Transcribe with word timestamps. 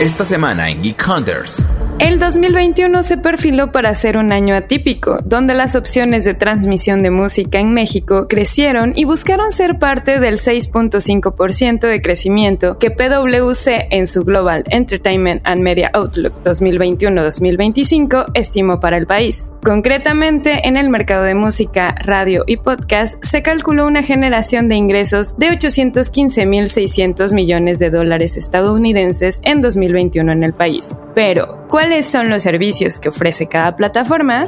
Esta 0.00 0.24
semana 0.24 0.70
en 0.70 0.80
Geek 0.80 1.04
Hunters. 1.08 1.87
El 1.98 2.20
2021 2.20 3.02
se 3.02 3.18
perfiló 3.18 3.72
para 3.72 3.92
ser 3.92 4.18
un 4.18 4.30
año 4.30 4.54
atípico, 4.54 5.18
donde 5.24 5.54
las 5.54 5.74
opciones 5.74 6.22
de 6.22 6.32
transmisión 6.32 7.02
de 7.02 7.10
música 7.10 7.58
en 7.58 7.74
México 7.74 8.28
crecieron 8.28 8.92
y 8.94 9.04
buscaron 9.04 9.50
ser 9.50 9.80
parte 9.80 10.20
del 10.20 10.38
6.5% 10.38 11.80
de 11.80 12.00
crecimiento 12.00 12.78
que 12.78 12.92
PwC 12.92 13.88
en 13.90 14.06
su 14.06 14.24
Global 14.24 14.62
Entertainment 14.70 15.42
and 15.44 15.60
Media 15.60 15.90
Outlook 15.92 16.34
2021-2025 16.44 18.26
estimó 18.32 18.78
para 18.78 18.96
el 18.96 19.08
país. 19.08 19.50
Concretamente, 19.64 20.68
en 20.68 20.76
el 20.76 20.90
mercado 20.90 21.24
de 21.24 21.34
música, 21.34 21.96
radio 22.04 22.44
y 22.46 22.58
podcast 22.58 23.22
se 23.24 23.42
calculó 23.42 23.88
una 23.88 24.04
generación 24.04 24.68
de 24.68 24.76
ingresos 24.76 25.36
de 25.36 25.48
815.600 25.48 27.34
millones 27.34 27.80
de 27.80 27.90
dólares 27.90 28.36
estadounidenses 28.36 29.40
en 29.42 29.60
2021 29.60 30.30
en 30.30 30.44
el 30.44 30.54
país. 30.54 31.00
Pero, 31.16 31.57
¿cuáles 31.68 32.06
son 32.06 32.30
los 32.30 32.42
servicios 32.42 32.98
que 32.98 33.10
ofrece 33.10 33.46
cada 33.46 33.76
plataforma? 33.76 34.46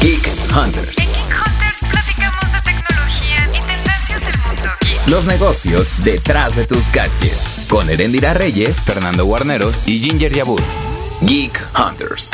Geek 0.00 0.28
Hunters. 0.56 0.98
En 0.98 1.06
Geek 1.06 1.34
Hunters 1.46 1.80
platicamos 1.90 2.52
de 2.52 2.60
tecnología 2.62 3.48
y 3.48 3.60
tendencias 3.66 4.26
del 4.26 4.40
mundo 4.46 4.70
geek. 4.80 5.08
Los 5.08 5.26
negocios 5.26 6.04
detrás 6.04 6.56
de 6.56 6.66
tus 6.66 6.90
gadgets. 6.92 7.66
Con 7.68 7.90
Erendira 7.90 8.34
Reyes, 8.34 8.80
Fernando 8.80 9.24
Guarneros 9.24 9.86
y 9.86 10.00
Ginger 10.00 10.32
Yabur. 10.32 10.62
Geek 11.22 11.62
Hunters. 11.78 12.30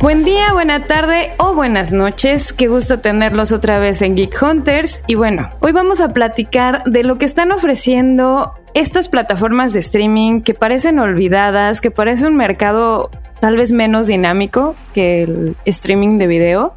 Buen 0.00 0.24
día, 0.24 0.52
buena 0.52 0.86
tarde 0.86 1.32
o 1.38 1.54
buenas 1.54 1.92
noches. 1.92 2.52
Qué 2.52 2.66
gusto 2.66 3.00
tenerlos 3.00 3.52
otra 3.52 3.78
vez 3.78 4.02
en 4.02 4.16
Geek 4.16 4.42
Hunters. 4.42 5.00
Y 5.06 5.14
bueno, 5.14 5.50
hoy 5.60 5.72
vamos 5.72 6.00
a 6.00 6.12
platicar 6.12 6.82
de 6.84 7.04
lo 7.04 7.16
que 7.16 7.24
están 7.24 7.52
ofreciendo 7.52 8.54
estas 8.74 9.08
plataformas 9.08 9.72
de 9.72 9.80
streaming 9.80 10.42
que 10.42 10.52
parecen 10.52 10.98
olvidadas, 10.98 11.80
que 11.80 11.90
parece 11.90 12.26
un 12.26 12.36
mercado 12.36 13.10
tal 13.40 13.56
vez 13.56 13.72
menos 13.72 14.06
dinámico 14.06 14.74
que 14.92 15.24
el 15.24 15.56
streaming 15.64 16.16
de 16.16 16.26
video, 16.26 16.74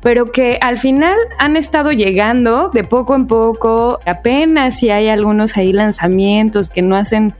pero 0.00 0.26
que 0.26 0.58
al 0.60 0.78
final 0.78 1.16
han 1.38 1.56
estado 1.56 1.90
llegando 1.90 2.68
de 2.68 2.84
poco 2.84 3.14
en 3.14 3.26
poco, 3.26 3.98
apenas 4.04 4.78
si 4.78 4.90
hay 4.90 5.08
algunos 5.08 5.56
ahí 5.56 5.72
lanzamientos 5.72 6.70
que 6.70 6.82
no 6.82 6.96
hacen 6.96 7.32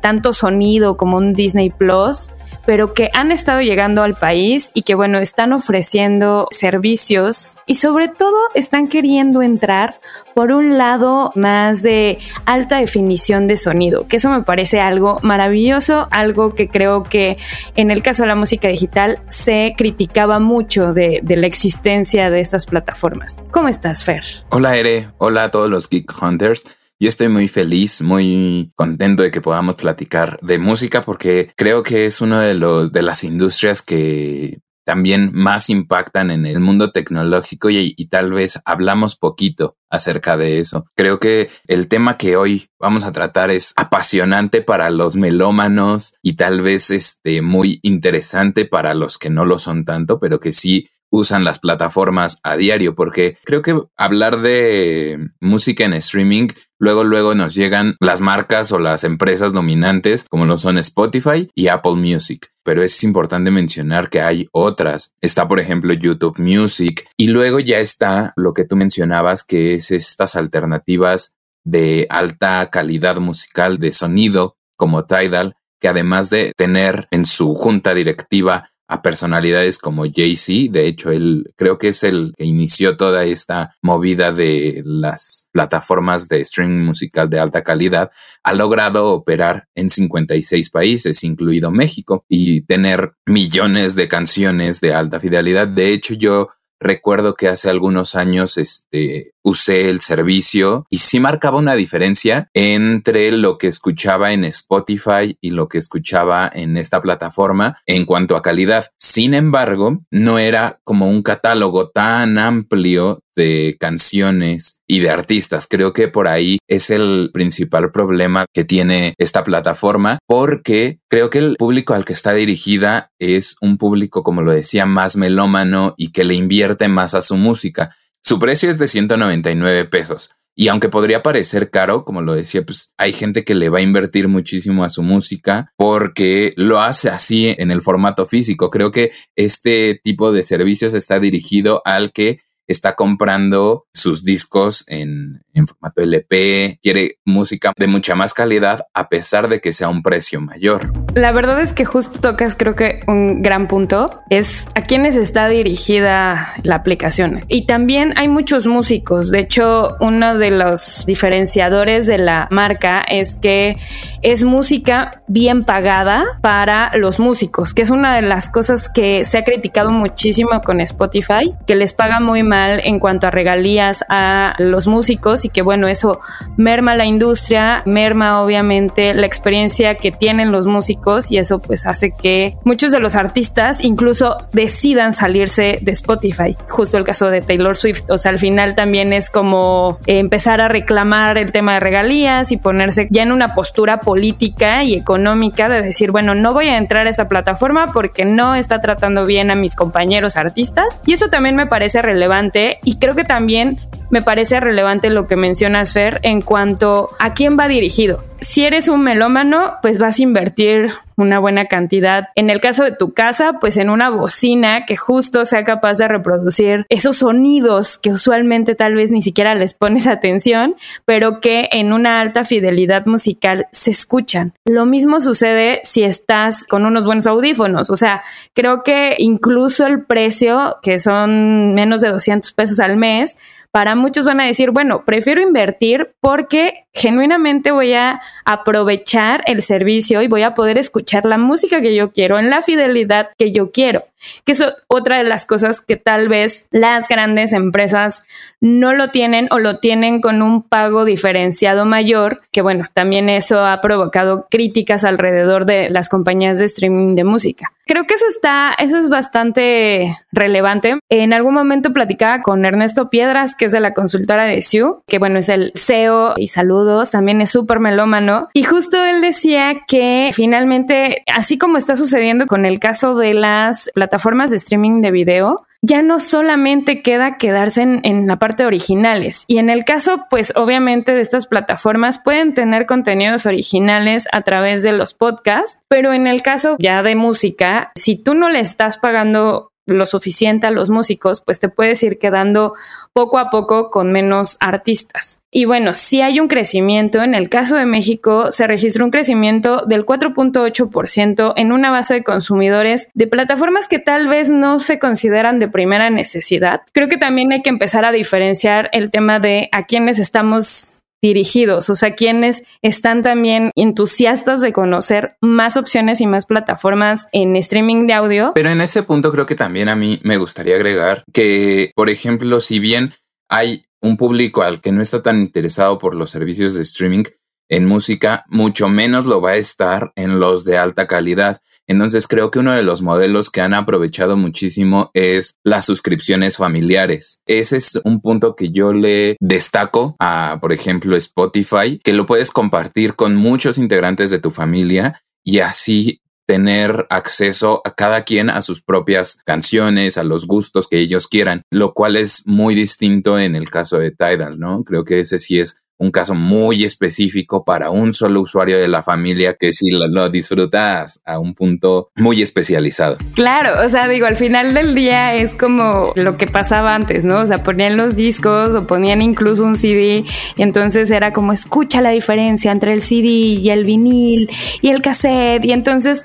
tanto 0.00 0.32
sonido 0.32 0.96
como 0.96 1.16
un 1.16 1.32
Disney 1.32 1.70
Plus 1.70 2.30
pero 2.66 2.94
que 2.94 3.10
han 3.14 3.32
estado 3.32 3.60
llegando 3.60 4.02
al 4.02 4.14
país 4.14 4.70
y 4.74 4.82
que 4.82 4.94
bueno, 4.94 5.18
están 5.18 5.52
ofreciendo 5.52 6.48
servicios 6.50 7.56
y 7.66 7.76
sobre 7.76 8.08
todo 8.08 8.36
están 8.54 8.88
queriendo 8.88 9.42
entrar 9.42 10.00
por 10.34 10.52
un 10.52 10.78
lado 10.78 11.32
más 11.34 11.82
de 11.82 12.18
alta 12.46 12.78
definición 12.78 13.46
de 13.46 13.56
sonido, 13.56 14.06
que 14.06 14.16
eso 14.16 14.30
me 14.30 14.42
parece 14.42 14.80
algo 14.80 15.18
maravilloso, 15.22 16.06
algo 16.10 16.54
que 16.54 16.68
creo 16.68 17.02
que 17.02 17.38
en 17.76 17.90
el 17.90 18.02
caso 18.02 18.22
de 18.22 18.28
la 18.28 18.34
música 18.34 18.68
digital 18.68 19.20
se 19.28 19.74
criticaba 19.76 20.38
mucho 20.38 20.92
de, 20.94 21.20
la 21.24 21.46
existencia 21.46 22.30
de 22.30 22.40
estas 22.40 22.66
plataformas. 22.66 23.38
¿Cómo 23.50 23.68
estás, 23.68 24.04
Fer? 24.04 24.24
Hola, 24.50 24.76
Ere. 24.76 25.08
Hola 25.18 25.44
a 25.44 25.50
todos 25.50 25.70
los 25.70 25.88
Geek 25.88 26.10
Hunters. 26.20 26.64
Yo 27.02 27.08
estoy 27.08 27.30
muy 27.30 27.48
feliz, 27.48 28.02
muy 28.02 28.72
contento 28.76 29.22
de 29.22 29.30
que 29.30 29.40
podamos 29.40 29.76
platicar 29.76 30.38
de 30.42 30.58
música 30.58 31.00
porque 31.00 31.50
creo 31.56 31.82
que 31.82 32.04
es 32.04 32.20
uno 32.20 32.38
de 32.38 32.50
de 32.90 33.02
las 33.02 33.24
industrias 33.24 33.80
que 33.80 34.60
también 34.84 35.30
más 35.32 35.70
impactan 35.70 36.30
en 36.30 36.44
el 36.44 36.60
mundo 36.60 36.90
tecnológico 36.90 37.70
y, 37.70 37.94
y, 37.96 38.08
tal 38.08 38.32
vez 38.32 38.60
hablamos 38.66 39.16
poquito 39.16 39.76
acerca 39.88 40.36
de 40.36 40.58
eso. 40.58 40.84
Creo 40.94 41.18
que 41.18 41.48
el 41.68 41.88
tema 41.88 42.18
que 42.18 42.36
hoy 42.36 42.68
vamos 42.78 43.04
a 43.04 43.12
tratar 43.12 43.50
es 43.50 43.72
apasionante 43.76 44.60
para 44.60 44.90
los 44.90 45.16
melómanos 45.16 46.16
y 46.22 46.34
tal 46.34 46.60
vez 46.60 46.90
este 46.90 47.40
muy 47.40 47.78
interesante 47.82 48.66
para 48.66 48.92
los 48.92 49.16
que 49.16 49.30
no 49.30 49.46
lo 49.46 49.58
son 49.58 49.86
tanto, 49.86 50.18
pero 50.18 50.38
que 50.38 50.52
sí 50.52 50.88
usan 51.10 51.44
las 51.44 51.58
plataformas 51.58 52.40
a 52.42 52.56
diario, 52.56 52.94
porque 52.94 53.36
creo 53.44 53.62
que 53.62 53.80
hablar 53.96 54.40
de 54.40 55.30
música 55.40 55.84
en 55.84 55.94
streaming, 55.94 56.48
luego, 56.78 57.04
luego 57.04 57.34
nos 57.34 57.54
llegan 57.54 57.94
las 58.00 58.20
marcas 58.20 58.72
o 58.72 58.78
las 58.78 59.04
empresas 59.04 59.52
dominantes, 59.52 60.26
como 60.30 60.46
lo 60.46 60.56
son 60.58 60.78
Spotify 60.78 61.50
y 61.54 61.68
Apple 61.68 61.96
Music. 61.96 62.48
Pero 62.64 62.82
es 62.82 63.02
importante 63.02 63.50
mencionar 63.50 64.10
que 64.10 64.20
hay 64.20 64.48
otras. 64.52 65.14
Está, 65.20 65.48
por 65.48 65.60
ejemplo, 65.60 65.92
YouTube 65.92 66.38
Music. 66.38 67.06
Y 67.16 67.28
luego 67.28 67.58
ya 67.58 67.78
está 67.78 68.32
lo 68.36 68.54
que 68.54 68.64
tú 68.64 68.76
mencionabas, 68.76 69.44
que 69.44 69.74
es 69.74 69.90
estas 69.90 70.36
alternativas 70.36 71.34
de 71.64 72.06
alta 72.10 72.68
calidad 72.70 73.16
musical 73.16 73.78
de 73.78 73.92
sonido, 73.92 74.56
como 74.76 75.04
Tidal, 75.04 75.56
que 75.80 75.88
además 75.88 76.30
de 76.30 76.52
tener 76.56 77.08
en 77.10 77.24
su 77.24 77.54
junta 77.54 77.94
directiva 77.94 78.70
a 78.90 79.02
personalidades 79.02 79.78
como 79.78 80.04
Jay-Z. 80.04 80.72
De 80.72 80.88
hecho, 80.88 81.12
él 81.12 81.52
creo 81.56 81.78
que 81.78 81.88
es 81.88 82.02
el 82.02 82.34
que 82.36 82.44
inició 82.44 82.96
toda 82.96 83.24
esta 83.24 83.76
movida 83.82 84.32
de 84.32 84.82
las 84.84 85.48
plataformas 85.52 86.28
de 86.28 86.40
streaming 86.40 86.84
musical 86.84 87.30
de 87.30 87.38
alta 87.38 87.62
calidad. 87.62 88.10
Ha 88.42 88.52
logrado 88.52 89.06
operar 89.12 89.68
en 89.76 89.88
56 89.88 90.70
países, 90.70 91.22
incluido 91.22 91.70
México, 91.70 92.24
y 92.28 92.62
tener 92.62 93.12
millones 93.26 93.94
de 93.94 94.08
canciones 94.08 94.80
de 94.80 94.92
alta 94.92 95.20
fidelidad. 95.20 95.68
De 95.68 95.92
hecho, 95.92 96.14
yo 96.14 96.48
recuerdo 96.80 97.34
que 97.34 97.46
hace 97.46 97.70
algunos 97.70 98.16
años 98.16 98.56
este, 98.56 99.34
usé 99.42 99.90
el 99.90 100.00
servicio 100.00 100.86
y 100.90 100.98
sí 100.98 101.20
marcaba 101.20 101.58
una 101.58 101.74
diferencia 101.74 102.48
entre 102.54 103.32
lo 103.32 103.58
que 103.58 103.66
escuchaba 103.66 104.32
en 104.32 104.44
Spotify 104.44 105.36
y 105.40 105.50
lo 105.50 105.68
que 105.68 105.78
escuchaba 105.78 106.50
en 106.52 106.76
esta 106.76 107.00
plataforma 107.00 107.76
en 107.86 108.04
cuanto 108.04 108.36
a 108.36 108.42
calidad. 108.42 108.86
Sin 108.98 109.34
embargo, 109.34 110.00
no 110.10 110.38
era 110.38 110.80
como 110.84 111.08
un 111.08 111.22
catálogo 111.22 111.88
tan 111.90 112.38
amplio 112.38 113.20
de 113.36 113.76
canciones 113.80 114.82
y 114.86 115.00
de 115.00 115.10
artistas. 115.10 115.66
Creo 115.68 115.92
que 115.92 116.08
por 116.08 116.28
ahí 116.28 116.58
es 116.68 116.90
el 116.90 117.30
principal 117.32 117.90
problema 117.90 118.44
que 118.52 118.64
tiene 118.64 119.14
esta 119.18 119.44
plataforma 119.44 120.18
porque 120.26 120.98
creo 121.08 121.30
que 121.30 121.38
el 121.38 121.56
público 121.56 121.94
al 121.94 122.04
que 122.04 122.12
está 122.12 122.34
dirigida 122.34 123.10
es 123.18 123.56
un 123.60 123.78
público, 123.78 124.22
como 124.22 124.42
lo 124.42 124.52
decía, 124.52 124.84
más 124.84 125.16
melómano 125.16 125.94
y 125.96 126.12
que 126.12 126.24
le 126.24 126.34
invierte 126.34 126.88
más 126.88 127.14
a 127.14 127.22
su 127.22 127.36
música. 127.36 127.90
Su 128.22 128.38
precio 128.38 128.70
es 128.70 128.78
de 128.78 128.86
199 128.86 129.86
pesos. 129.86 130.30
Y 130.54 130.68
aunque 130.68 130.88
podría 130.88 131.22
parecer 131.22 131.70
caro, 131.70 132.04
como 132.04 132.20
lo 132.20 132.34
decía, 132.34 132.62
pues 132.62 132.92
hay 132.98 133.12
gente 133.12 133.44
que 133.44 133.54
le 133.54 133.70
va 133.70 133.78
a 133.78 133.82
invertir 133.82 134.28
muchísimo 134.28 134.84
a 134.84 134.90
su 134.90 135.02
música 135.02 135.72
porque 135.76 136.52
lo 136.56 136.80
hace 136.80 137.08
así 137.08 137.54
en 137.56 137.70
el 137.70 137.80
formato 137.80 138.26
físico. 138.26 138.68
Creo 138.68 138.90
que 138.90 139.10
este 139.36 140.00
tipo 140.02 140.32
de 140.32 140.42
servicios 140.42 140.92
está 140.92 141.18
dirigido 141.18 141.80
al 141.84 142.12
que 142.12 142.40
está 142.66 142.94
comprando 142.94 143.86
sus 143.94 144.22
discos 144.22 144.84
en, 144.86 145.42
en, 145.54 145.66
formato 145.66 146.02
LP, 146.02 146.78
quiere 146.82 147.18
música 147.24 147.72
de 147.76 147.86
mucha 147.86 148.14
más 148.14 148.34
calidad 148.34 148.86
a 148.94 149.08
pesar 149.08 149.48
de 149.48 149.60
que 149.60 149.72
sea 149.72 149.88
un 149.88 150.02
precio 150.02 150.40
mayor. 150.40 150.92
La 151.14 151.32
verdad 151.32 151.60
es 151.60 151.72
que 151.72 151.84
justo 151.84 152.20
tocas 152.20 152.54
creo 152.56 152.74
que 152.74 153.00
un 153.06 153.42
gran 153.42 153.68
punto 153.68 154.20
es 154.30 154.66
a 154.74 154.82
quiénes 154.82 155.16
está 155.16 155.48
dirigida 155.48 156.54
la 156.62 156.76
aplicación. 156.76 157.44
Y 157.48 157.66
también 157.66 158.14
hay 158.16 158.28
muchos 158.28 158.66
músicos. 158.66 159.30
De 159.30 159.40
hecho, 159.40 159.96
uno 160.00 160.36
de 160.38 160.50
los 160.50 161.04
diferenciadores 161.06 162.06
de 162.06 162.18
la 162.18 162.48
marca 162.50 163.04
es 163.08 163.36
que 163.36 163.76
es 164.22 164.44
música 164.44 165.22
bien 165.26 165.64
pagada 165.64 166.24
para 166.42 166.92
los 166.96 167.20
músicos, 167.20 167.74
que 167.74 167.82
es 167.82 167.90
una 167.90 168.14
de 168.16 168.22
las 168.22 168.48
cosas 168.48 168.88
que 168.88 169.24
se 169.24 169.38
ha 169.38 169.44
criticado 169.44 169.90
muchísimo 169.90 170.60
con 170.64 170.80
Spotify, 170.80 171.54
que 171.66 171.74
les 171.74 171.92
paga 171.92 172.20
muy 172.20 172.42
mal 172.42 172.80
en 172.84 172.98
cuanto 172.98 173.26
a 173.26 173.30
regalías 173.30 174.04
a 174.08 174.54
los 174.58 174.86
músicos 174.86 175.39
y 175.44 175.48
que 175.48 175.62
bueno, 175.62 175.88
eso 175.88 176.20
merma 176.56 176.94
la 176.94 177.04
industria, 177.04 177.82
merma 177.86 178.42
obviamente 178.42 179.14
la 179.14 179.26
experiencia 179.26 179.94
que 179.94 180.12
tienen 180.12 180.52
los 180.52 180.66
músicos 180.66 181.30
y 181.30 181.38
eso 181.38 181.60
pues 181.60 181.86
hace 181.86 182.10
que 182.10 182.56
muchos 182.64 182.92
de 182.92 183.00
los 183.00 183.14
artistas 183.14 183.82
incluso 183.82 184.36
decidan 184.52 185.12
salirse 185.12 185.78
de 185.80 185.92
Spotify. 185.92 186.56
Justo 186.68 186.98
el 186.98 187.04
caso 187.04 187.30
de 187.30 187.40
Taylor 187.40 187.76
Swift, 187.76 188.10
o 188.10 188.18
sea, 188.18 188.30
al 188.30 188.38
final 188.38 188.74
también 188.74 189.12
es 189.12 189.30
como 189.30 189.98
empezar 190.06 190.60
a 190.60 190.68
reclamar 190.68 191.38
el 191.38 191.52
tema 191.52 191.74
de 191.74 191.80
regalías 191.80 192.52
y 192.52 192.56
ponerse 192.56 193.08
ya 193.10 193.22
en 193.22 193.32
una 193.32 193.54
postura 193.54 194.00
política 194.00 194.84
y 194.84 194.94
económica 194.94 195.68
de 195.68 195.82
decir, 195.82 196.10
bueno, 196.10 196.34
no 196.34 196.52
voy 196.52 196.66
a 196.66 196.78
entrar 196.78 197.06
a 197.06 197.10
esta 197.10 197.28
plataforma 197.28 197.92
porque 197.92 198.24
no 198.24 198.54
está 198.54 198.80
tratando 198.80 199.26
bien 199.26 199.50
a 199.50 199.54
mis 199.54 199.74
compañeros 199.74 200.36
artistas 200.36 201.00
y 201.06 201.12
eso 201.12 201.28
también 201.28 201.56
me 201.56 201.66
parece 201.66 202.02
relevante 202.02 202.78
y 202.84 202.98
creo 202.98 203.14
que 203.14 203.24
también 203.24 203.78
me 204.10 204.22
parece 204.22 204.60
relevante 204.60 205.10
lo 205.10 205.26
que 205.26 205.36
mencionas, 205.36 205.92
Fer, 205.92 206.20
en 206.22 206.42
cuanto 206.42 207.10
a 207.18 207.32
quién 207.34 207.58
va 207.58 207.68
dirigido. 207.68 208.22
Si 208.40 208.64
eres 208.64 208.88
un 208.88 209.02
melómano, 209.02 209.74
pues 209.82 209.98
vas 209.98 210.18
a 210.18 210.22
invertir 210.22 210.90
una 211.16 211.38
buena 211.38 211.66
cantidad. 211.66 212.28
En 212.34 212.48
el 212.48 212.60
caso 212.60 212.84
de 212.84 212.96
tu 212.96 213.12
casa, 213.12 213.58
pues 213.60 213.76
en 213.76 213.90
una 213.90 214.08
bocina 214.08 214.86
que 214.86 214.96
justo 214.96 215.44
sea 215.44 215.62
capaz 215.62 215.98
de 215.98 216.08
reproducir 216.08 216.86
esos 216.88 217.18
sonidos 217.18 217.98
que 217.98 218.10
usualmente 218.10 218.74
tal 218.74 218.94
vez 218.94 219.12
ni 219.12 219.20
siquiera 219.20 219.54
les 219.54 219.74
pones 219.74 220.06
atención, 220.06 220.74
pero 221.04 221.40
que 221.40 221.68
en 221.72 221.92
una 221.92 222.20
alta 222.20 222.44
fidelidad 222.44 223.04
musical 223.04 223.66
se 223.72 223.90
escuchan. 223.90 224.54
Lo 224.64 224.86
mismo 224.86 225.20
sucede 225.20 225.82
si 225.84 226.02
estás 226.02 226.66
con 226.66 226.86
unos 226.86 227.04
buenos 227.04 227.26
audífonos. 227.26 227.90
O 227.90 227.96
sea, 227.96 228.22
creo 228.54 228.82
que 228.82 229.16
incluso 229.18 229.86
el 229.86 230.04
precio, 230.04 230.78
que 230.82 230.98
son 230.98 231.74
menos 231.74 232.00
de 232.00 232.08
200 232.08 232.52
pesos 232.52 232.80
al 232.80 232.96
mes, 232.96 233.36
para 233.72 233.94
muchos 233.94 234.24
van 234.24 234.40
a 234.40 234.46
decir, 234.46 234.70
bueno, 234.70 235.04
prefiero 235.04 235.40
invertir 235.40 236.14
porque 236.20 236.86
genuinamente 236.92 237.70
voy 237.70 237.92
a 237.92 238.20
aprovechar 238.44 239.42
el 239.46 239.62
servicio 239.62 240.22
y 240.22 240.28
voy 240.28 240.42
a 240.42 240.54
poder 240.54 240.78
escuchar 240.78 241.24
la 241.24 241.38
música 241.38 241.80
que 241.80 241.94
yo 241.94 242.12
quiero 242.12 242.38
en 242.38 242.50
la 242.50 242.62
fidelidad 242.62 243.30
que 243.38 243.52
yo 243.52 243.70
quiero. 243.70 244.04
Que 244.44 244.52
es 244.52 244.62
otra 244.88 245.16
de 245.16 245.24
las 245.24 245.46
cosas 245.46 245.80
que 245.80 245.96
tal 245.96 246.28
vez 246.28 246.66
las 246.70 247.08
grandes 247.08 247.54
empresas 247.54 248.22
no 248.60 248.92
lo 248.92 249.08
tienen 249.08 249.48
o 249.50 249.58
lo 249.58 249.78
tienen 249.78 250.20
con 250.20 250.42
un 250.42 250.62
pago 250.62 251.06
diferenciado 251.06 251.86
mayor, 251.86 252.38
que 252.52 252.60
bueno, 252.60 252.84
también 252.92 253.30
eso 253.30 253.64
ha 253.64 253.80
provocado 253.80 254.46
críticas 254.50 255.04
alrededor 255.04 255.64
de 255.64 255.88
las 255.88 256.10
compañías 256.10 256.58
de 256.58 256.66
streaming 256.66 257.14
de 257.14 257.24
música. 257.24 257.72
Creo 257.86 258.06
que 258.06 258.14
eso 258.14 258.26
está, 258.28 258.72
eso 258.78 258.98
es 258.98 259.08
bastante 259.08 260.16
relevante. 260.30 261.00
En 261.08 261.32
algún 261.32 261.54
momento 261.54 261.92
platicaba 261.92 262.40
con 262.40 262.64
Ernesto 262.64 263.10
Piedras, 263.10 263.56
que 263.56 263.64
es 263.64 263.72
de 263.72 263.80
la 263.80 263.94
consultora 263.94 264.44
de 264.44 264.62
SIU, 264.62 265.02
que 265.08 265.18
bueno, 265.18 265.40
es 265.40 265.48
el 265.48 265.72
CEO 265.74 266.34
y 266.36 266.48
saludos, 266.80 267.10
también 267.10 267.40
es 267.40 267.50
súper 267.50 267.80
melómano. 267.80 268.48
Y 268.52 268.64
justo 268.64 269.02
él 269.04 269.20
decía 269.20 269.82
que 269.86 270.30
finalmente, 270.32 271.22
así 271.26 271.58
como 271.58 271.76
está 271.76 271.96
sucediendo 271.96 272.46
con 272.46 272.64
el 272.64 272.80
caso 272.80 273.14
de 273.14 273.34
las 273.34 273.90
plataformas 273.94 274.50
de 274.50 274.56
streaming 274.56 275.00
de 275.00 275.10
video, 275.10 275.66
ya 275.82 276.02
no 276.02 276.18
solamente 276.18 277.02
queda 277.02 277.38
quedarse 277.38 277.82
en, 277.82 278.00
en, 278.04 278.26
la 278.26 278.38
parte 278.38 278.66
originales. 278.66 279.44
Y 279.46 279.58
en 279.58 279.70
el 279.70 279.84
caso, 279.84 280.26
pues 280.28 280.52
obviamente 280.54 281.12
de 281.12 281.22
estas 281.22 281.46
plataformas 281.46 282.18
pueden 282.18 282.52
tener 282.52 282.84
contenidos 282.84 283.46
originales 283.46 284.28
a 284.32 284.42
través 284.42 284.82
de 284.82 284.92
los 284.92 285.14
podcasts, 285.14 285.80
pero 285.88 286.12
en 286.12 286.26
el 286.26 286.42
caso 286.42 286.76
ya 286.78 287.02
de 287.02 287.14
música, 287.14 287.92
si 287.94 288.22
tú 288.22 288.34
no 288.34 288.50
le 288.50 288.60
estás 288.60 288.98
pagando 288.98 289.69
lo 289.94 290.06
suficiente 290.06 290.66
a 290.66 290.70
los 290.70 290.90
músicos, 290.90 291.40
pues 291.40 291.60
te 291.60 291.68
puedes 291.68 292.02
ir 292.02 292.18
quedando 292.18 292.74
poco 293.12 293.38
a 293.38 293.50
poco 293.50 293.90
con 293.90 294.12
menos 294.12 294.56
artistas. 294.60 295.40
Y 295.52 295.64
bueno, 295.64 295.94
si 295.94 296.20
hay 296.22 296.38
un 296.38 296.46
crecimiento. 296.46 297.22
En 297.22 297.34
el 297.34 297.48
caso 297.48 297.74
de 297.74 297.86
México, 297.86 298.52
se 298.52 298.66
registró 298.66 299.04
un 299.04 299.10
crecimiento 299.10 299.84
del 299.86 300.06
4.8% 300.06 301.54
en 301.56 301.72
una 301.72 301.90
base 301.90 302.14
de 302.14 302.22
consumidores 302.22 303.10
de 303.14 303.26
plataformas 303.26 303.88
que 303.88 303.98
tal 303.98 304.28
vez 304.28 304.50
no 304.50 304.78
se 304.78 304.98
consideran 304.98 305.58
de 305.58 305.68
primera 305.68 306.08
necesidad. 306.10 306.82
Creo 306.92 307.08
que 307.08 307.18
también 307.18 307.52
hay 307.52 307.62
que 307.62 307.70
empezar 307.70 308.04
a 308.04 308.12
diferenciar 308.12 308.90
el 308.92 309.10
tema 309.10 309.40
de 309.40 309.68
a 309.72 309.84
quienes 309.86 310.18
estamos 310.18 310.99
dirigidos, 311.22 311.90
o 311.90 311.94
sea, 311.94 312.14
quienes 312.14 312.62
están 312.82 313.22
también 313.22 313.70
entusiastas 313.74 314.60
de 314.60 314.72
conocer 314.72 315.36
más 315.40 315.76
opciones 315.76 316.20
y 316.20 316.26
más 316.26 316.46
plataformas 316.46 317.26
en 317.32 317.56
streaming 317.56 318.06
de 318.06 318.14
audio. 318.14 318.52
Pero 318.54 318.70
en 318.70 318.80
ese 318.80 319.02
punto 319.02 319.30
creo 319.30 319.46
que 319.46 319.54
también 319.54 319.88
a 319.88 319.96
mí 319.96 320.20
me 320.22 320.36
gustaría 320.36 320.76
agregar 320.76 321.24
que, 321.32 321.92
por 321.94 322.10
ejemplo, 322.10 322.60
si 322.60 322.78
bien 322.78 323.12
hay 323.48 323.84
un 324.02 324.16
público 324.16 324.62
al 324.62 324.80
que 324.80 324.92
no 324.92 325.02
está 325.02 325.22
tan 325.22 325.40
interesado 325.40 325.98
por 325.98 326.14
los 326.14 326.30
servicios 326.30 326.74
de 326.74 326.82
streaming 326.82 327.24
en 327.70 327.86
música, 327.86 328.44
mucho 328.48 328.88
menos 328.88 329.24
lo 329.24 329.40
va 329.40 329.52
a 329.52 329.56
estar 329.56 330.12
en 330.16 330.38
los 330.38 330.64
de 330.64 330.76
alta 330.76 331.06
calidad. 331.06 331.62
Entonces 331.86 332.28
creo 332.28 332.50
que 332.50 332.58
uno 332.58 332.72
de 332.72 332.82
los 332.82 333.02
modelos 333.02 333.50
que 333.50 333.60
han 333.60 333.74
aprovechado 333.74 334.36
muchísimo 334.36 335.10
es 335.14 335.54
las 335.64 335.86
suscripciones 335.86 336.56
familiares. 336.56 337.42
Ese 337.46 337.78
es 337.78 338.00
un 338.04 338.20
punto 338.20 338.54
que 338.54 338.70
yo 338.70 338.92
le 338.92 339.36
destaco 339.40 340.14
a, 340.20 340.58
por 340.60 340.72
ejemplo, 340.72 341.16
Spotify, 341.16 341.98
que 342.04 342.12
lo 342.12 342.26
puedes 342.26 342.50
compartir 342.52 343.14
con 343.16 343.34
muchos 343.34 343.78
integrantes 343.78 344.30
de 344.30 344.38
tu 344.38 344.50
familia 344.50 345.20
y 345.42 345.60
así 345.60 346.20
tener 346.46 347.06
acceso 347.10 347.80
a 347.84 347.94
cada 347.94 348.24
quien 348.24 348.50
a 348.50 348.60
sus 348.60 348.82
propias 348.82 349.40
canciones, 349.44 350.18
a 350.18 350.24
los 350.24 350.46
gustos 350.46 350.88
que 350.88 350.98
ellos 350.98 351.28
quieran, 351.28 351.62
lo 351.70 351.94
cual 351.94 352.16
es 352.16 352.44
muy 352.46 352.74
distinto 352.74 353.38
en 353.38 353.54
el 353.54 353.70
caso 353.70 353.98
de 353.98 354.10
Tidal, 354.10 354.58
¿no? 354.58 354.82
Creo 354.82 355.04
que 355.04 355.20
ese 355.20 355.38
sí 355.38 355.60
es 355.60 355.80
un 356.00 356.10
caso 356.10 356.34
muy 356.34 356.82
específico 356.82 357.62
para 357.62 357.90
un 357.90 358.14
solo 358.14 358.40
usuario 358.40 358.78
de 358.78 358.88
la 358.88 359.02
familia 359.02 359.54
que 359.54 359.72
sí 359.72 359.90
lo, 359.90 360.30
disfrutas 360.30 361.20
a 361.26 361.38
un 361.38 361.54
punto 361.54 362.08
muy 362.16 362.40
especializado. 362.40 363.18
Claro, 363.34 363.84
o 363.84 363.88
sea, 363.88 364.08
digo, 364.08 364.26
al 364.26 364.36
final 364.36 364.72
del 364.72 364.94
día 364.94 365.34
es 365.34 365.52
como 365.52 366.12
lo 366.16 366.38
que 366.38 366.46
pasaba 366.46 366.94
antes, 366.94 367.24
¿no? 367.26 367.40
O 367.40 367.46
sea, 367.46 367.62
ponían 367.62 367.98
los 367.98 368.16
discos 368.16 368.74
o 368.74 368.86
ponían 368.86 369.20
incluso 369.20 369.62
un 369.62 369.76
CD 369.76 370.24
y 370.56 370.62
entonces 370.62 371.10
era 371.10 371.34
como 371.34 371.52
escucha 371.52 372.00
la 372.00 372.10
diferencia 372.10 372.72
entre 372.72 372.94
el 372.94 373.02
CD 373.02 373.26
y 373.26 373.70
el 373.70 373.84
vinil 373.84 374.50
y 374.80 374.88
el 374.88 375.02
cassette 375.02 375.66
y 375.66 375.72
entonces 375.72 376.24